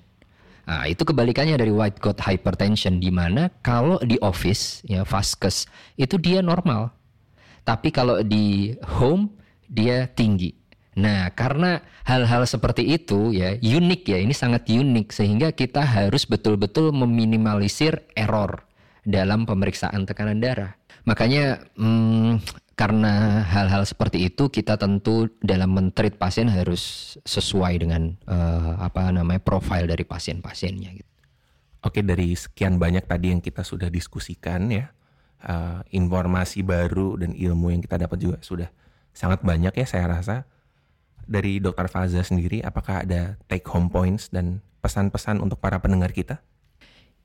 Nah, 0.67 0.83
itu 0.83 1.07
kebalikannya 1.07 1.55
dari 1.55 1.71
white 1.71 2.03
coat 2.03 2.19
hypertension 2.19 2.99
di 2.99 3.07
mana 3.07 3.47
kalau 3.63 3.95
di 4.03 4.19
office 4.19 4.83
ya 4.83 5.07
vaskes 5.07 5.63
itu 5.95 6.19
dia 6.19 6.43
normal. 6.43 6.91
Tapi 7.63 7.91
kalau 7.91 8.19
di 8.19 8.75
home 8.83 9.31
dia 9.71 10.11
tinggi. 10.11 10.51
Nah, 10.97 11.29
karena 11.31 11.79
hal-hal 12.03 12.43
seperti 12.49 12.83
itu 12.83 13.31
ya 13.31 13.55
unik 13.55 14.01
ya, 14.11 14.17
ini 14.17 14.33
sangat 14.35 14.67
unik 14.67 15.13
sehingga 15.13 15.53
kita 15.53 15.85
harus 15.85 16.25
betul-betul 16.27 16.91
meminimalisir 16.91 18.03
error 18.17 18.65
dalam 19.07 19.47
pemeriksaan 19.47 20.03
tekanan 20.03 20.43
darah. 20.43 20.75
Makanya 21.07 21.63
hmm, 21.79 22.43
karena 22.77 23.41
hal-hal 23.41 23.81
seperti 23.89 24.29
itu 24.29 24.53
kita 24.53 24.77
tentu 24.77 25.25
dalam 25.41 25.73
mentreat 25.73 26.13
pasien 26.21 26.45
harus 26.45 27.17
sesuai 27.25 27.73
dengan 27.81 28.13
uh, 28.29 28.77
apa 28.77 29.09
namanya 29.09 29.41
profil 29.41 29.89
dari 29.89 30.05
pasien-pasiennya 30.05 30.93
gitu. 30.93 31.11
Oke 31.81 32.05
dari 32.05 32.37
sekian 32.37 32.77
banyak 32.77 33.09
tadi 33.09 33.33
yang 33.33 33.41
kita 33.41 33.65
sudah 33.65 33.89
diskusikan 33.89 34.69
ya 34.69 34.93
uh, 35.49 35.81
informasi 35.89 36.61
baru 36.61 37.17
dan 37.17 37.33
ilmu 37.33 37.73
yang 37.73 37.81
kita 37.81 37.97
dapat 37.97 38.17
juga 38.21 38.37
sudah 38.45 38.69
sangat 39.09 39.41
banyak 39.41 39.73
ya 39.73 39.85
saya 39.89 40.05
rasa 40.13 40.45
dari 41.25 41.57
Dokter 41.57 41.89
Faza 41.89 42.21
sendiri 42.21 42.61
apakah 42.61 43.01
ada 43.09 43.41
take 43.49 43.65
home 43.65 43.89
points 43.89 44.29
dan 44.29 44.61
pesan-pesan 44.85 45.41
untuk 45.41 45.57
para 45.57 45.81
pendengar 45.81 46.13
kita? 46.13 46.45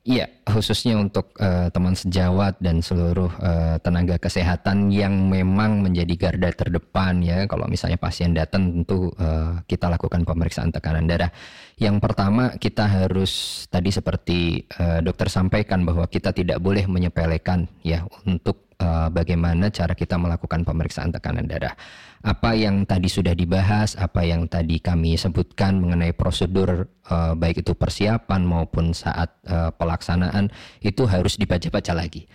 Iya, 0.03 0.27
khususnya 0.51 0.99
untuk 0.99 1.31
uh, 1.39 1.71
teman 1.71 1.95
sejawat 1.95 2.59
dan 2.59 2.83
seluruh 2.83 3.31
uh, 3.39 3.79
tenaga 3.79 4.19
kesehatan 4.19 4.91
yang 4.91 5.31
memang 5.31 5.79
menjadi 5.79 6.19
garda 6.19 6.51
terdepan 6.51 7.23
ya. 7.23 7.47
Kalau 7.47 7.71
misalnya 7.71 8.03
pasien 8.03 8.35
datang 8.35 8.83
tentu 8.83 9.15
uh, 9.23 9.63
kita 9.71 9.87
lakukan 9.87 10.27
pemeriksaan 10.27 10.75
tekanan 10.75 11.07
darah. 11.07 11.31
Yang 11.79 12.03
pertama 12.03 12.51
kita 12.59 12.83
harus 12.91 13.63
tadi 13.71 13.95
seperti 13.95 14.67
uh, 14.75 15.07
dokter 15.07 15.31
sampaikan 15.31 15.87
bahwa 15.87 16.11
kita 16.11 16.35
tidak 16.35 16.59
boleh 16.59 16.83
menyepelekan 16.91 17.71
ya 17.87 18.03
untuk 18.27 18.62
uh, 18.83 19.07
bagaimana 19.15 19.71
cara 19.71 19.95
kita 19.95 20.19
melakukan 20.19 20.67
pemeriksaan 20.67 21.15
tekanan 21.15 21.47
darah 21.47 21.79
apa 22.23 22.55
yang 22.55 22.87
tadi 22.87 23.11
sudah 23.11 23.35
dibahas, 23.35 23.99
apa 23.99 24.23
yang 24.23 24.47
tadi 24.47 24.79
kami 24.79 25.19
sebutkan 25.19 25.83
mengenai 25.83 26.15
prosedur 26.15 26.87
uh, 27.11 27.35
baik 27.35 27.67
itu 27.67 27.75
persiapan 27.75 28.47
maupun 28.47 28.95
saat 28.95 29.35
uh, 29.51 29.75
pelaksanaan 29.75 30.47
itu 30.87 31.03
harus 31.11 31.35
dibaca-baca 31.35 31.91
lagi. 31.99 32.31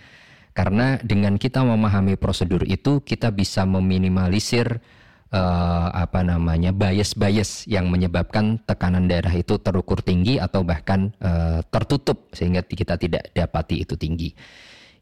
Karena 0.52 1.00
dengan 1.00 1.40
kita 1.40 1.64
memahami 1.64 2.20
prosedur 2.20 2.68
itu 2.68 3.00
kita 3.00 3.32
bisa 3.32 3.64
meminimalisir 3.64 4.76
uh, 5.32 5.88
apa 5.88 6.20
namanya 6.20 6.68
bias-bias 6.76 7.64
yang 7.64 7.88
menyebabkan 7.88 8.60
tekanan 8.68 9.08
darah 9.08 9.32
itu 9.32 9.56
terukur 9.56 10.04
tinggi 10.04 10.36
atau 10.36 10.68
bahkan 10.68 11.16
uh, 11.24 11.64
tertutup 11.72 12.28
sehingga 12.36 12.60
kita 12.60 13.00
tidak 13.00 13.32
dapati 13.32 13.88
itu 13.88 13.96
tinggi. 13.96 14.36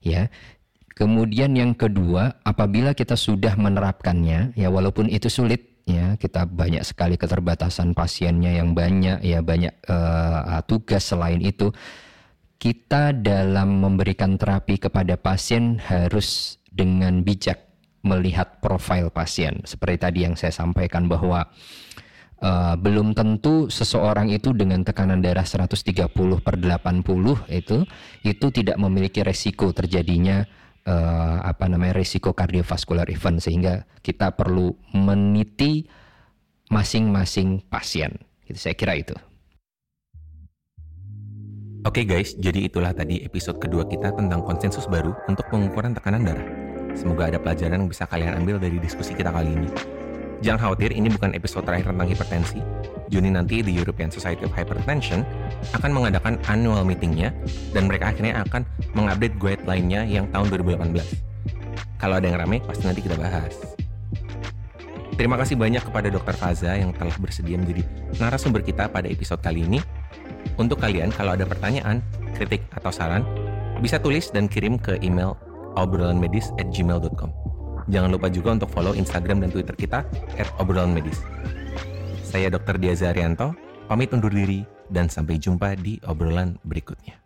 Ya, 0.07 0.31
Kemudian 0.97 1.53
yang 1.53 1.77
kedua, 1.77 2.41
apabila 2.41 2.97
kita 2.97 3.21
sudah 3.21 3.53
menerapkannya, 3.53 4.57
ya 4.57 4.69
walaupun 4.73 5.13
itu 5.13 5.29
sulit, 5.29 5.85
ya 5.85 6.17
kita 6.17 6.49
banyak 6.49 6.81
sekali 6.89 7.21
keterbatasan 7.21 7.93
pasiennya 7.93 8.57
yang 8.57 8.73
banyak, 8.73 9.21
ya 9.21 9.45
banyak 9.45 9.77
uh, 9.93 10.65
tugas 10.65 11.05
selain 11.05 11.45
itu, 11.45 11.69
kita 12.57 13.13
dalam 13.13 13.85
memberikan 13.85 14.41
terapi 14.41 14.81
kepada 14.81 15.21
pasien 15.21 15.77
harus 15.85 16.57
dengan 16.73 17.21
bijak 17.21 17.61
melihat 18.01 18.65
profil 18.65 19.13
pasien. 19.13 19.61
Seperti 19.69 20.01
tadi 20.01 20.19
yang 20.25 20.33
saya 20.33 20.57
sampaikan 20.57 21.13
bahwa 21.13 21.45
uh, 22.41 22.73
belum 22.81 23.13
tentu 23.13 23.69
seseorang 23.69 24.33
itu 24.33 24.57
dengan 24.57 24.81
tekanan 24.81 25.21
darah 25.21 25.45
130 25.45 26.09
per 26.41 26.57
80 26.57 27.05
itu 27.53 27.85
itu 28.25 28.47
tidak 28.49 28.77
memiliki 28.81 29.21
resiko 29.21 29.77
terjadinya 29.77 30.49
uh, 30.87 31.39
apa 31.43 31.67
namanya 31.67 31.99
risiko 31.99 32.33
kardiovaskular 32.33 33.11
event 33.11 33.43
sehingga 33.43 33.85
kita 34.01 34.33
perlu 34.39 34.73
meniti 34.95 35.85
masing-masing 36.71 37.67
pasien. 37.67 38.17
Gitu, 38.47 38.59
saya 38.59 38.75
kira 38.79 38.95
itu. 38.95 39.15
Oke 41.87 42.03
okay 42.03 42.05
guys, 42.07 42.35
jadi 42.35 42.67
itulah 42.67 42.91
tadi 42.91 43.23
episode 43.23 43.63
kedua 43.63 43.87
kita 43.87 44.11
tentang 44.11 44.43
konsensus 44.43 44.91
baru 44.91 45.15
untuk 45.31 45.47
pengukuran 45.47 45.95
tekanan 45.95 46.27
darah. 46.27 46.47
Semoga 46.99 47.31
ada 47.31 47.39
pelajaran 47.39 47.87
yang 47.87 47.91
bisa 47.91 48.11
kalian 48.11 48.43
ambil 48.43 48.59
dari 48.59 48.83
diskusi 48.83 49.15
kita 49.15 49.31
kali 49.31 49.55
ini. 49.55 49.71
Jangan 50.45 50.69
khawatir, 50.69 50.93
ini 50.93 51.09
bukan 51.09 51.33
episode 51.33 51.65
terakhir 51.65 51.89
tentang 51.89 52.09
hipertensi. 52.13 52.61
Juni 53.09 53.33
nanti 53.33 53.65
di 53.65 53.73
European 53.73 54.13
Society 54.13 54.45
of 54.45 54.53
Hypertension 54.53 55.25
akan 55.73 55.91
mengadakan 55.95 56.37
annual 56.51 56.85
meetingnya 56.85 57.33
dan 57.73 57.89
mereka 57.89 58.13
akhirnya 58.13 58.45
akan 58.45 58.67
mengupdate 58.93 59.37
guideline-nya 59.41 60.05
yang 60.05 60.29
tahun 60.35 60.53
2018. 60.53 60.93
Kalau 61.97 62.21
ada 62.21 62.27
yang 62.29 62.37
rame, 62.37 62.61
pasti 62.61 62.85
nanti 62.85 63.01
kita 63.01 63.17
bahas. 63.17 63.77
Terima 65.17 65.41
kasih 65.41 65.57
banyak 65.57 65.81
kepada 65.81 66.13
Dr. 66.13 66.37
Faza 66.37 66.77
yang 66.77 66.93
telah 66.93 67.17
bersedia 67.17 67.57
menjadi 67.57 67.89
narasumber 68.21 68.61
kita 68.61 68.93
pada 68.93 69.09
episode 69.09 69.41
kali 69.41 69.65
ini. 69.65 69.81
Untuk 70.61 70.77
kalian, 70.77 71.09
kalau 71.09 71.33
ada 71.33 71.49
pertanyaan, 71.49 72.05
kritik, 72.37 72.65
atau 72.77 72.93
saran, 72.93 73.25
Bisa 73.77 74.01
tulis 74.01 74.33
dan 74.33 74.49
kirim 74.49 74.81
ke 74.81 74.97
email 75.05 75.37
obrolanmedis 75.77 76.49
at 76.57 76.73
gmail.com. 76.73 77.46
Jangan 77.87 78.11
lupa 78.11 78.27
juga 78.31 78.55
untuk 78.55 78.71
follow 78.71 78.95
Instagram 78.95 79.47
dan 79.47 79.51
Twitter 79.55 79.75
kita 79.75 80.03
at. 80.39 80.51
Saya 82.27 82.51
Dr. 82.51 82.77
Diaza 82.83 83.15
Arianto, 83.15 83.55
pamit 83.87 84.11
undur 84.11 84.35
diri 84.35 84.67
dan 84.91 85.07
sampai 85.07 85.39
jumpa 85.39 85.79
di 85.79 85.99
obrolan 86.07 86.59
berikutnya. 86.67 87.26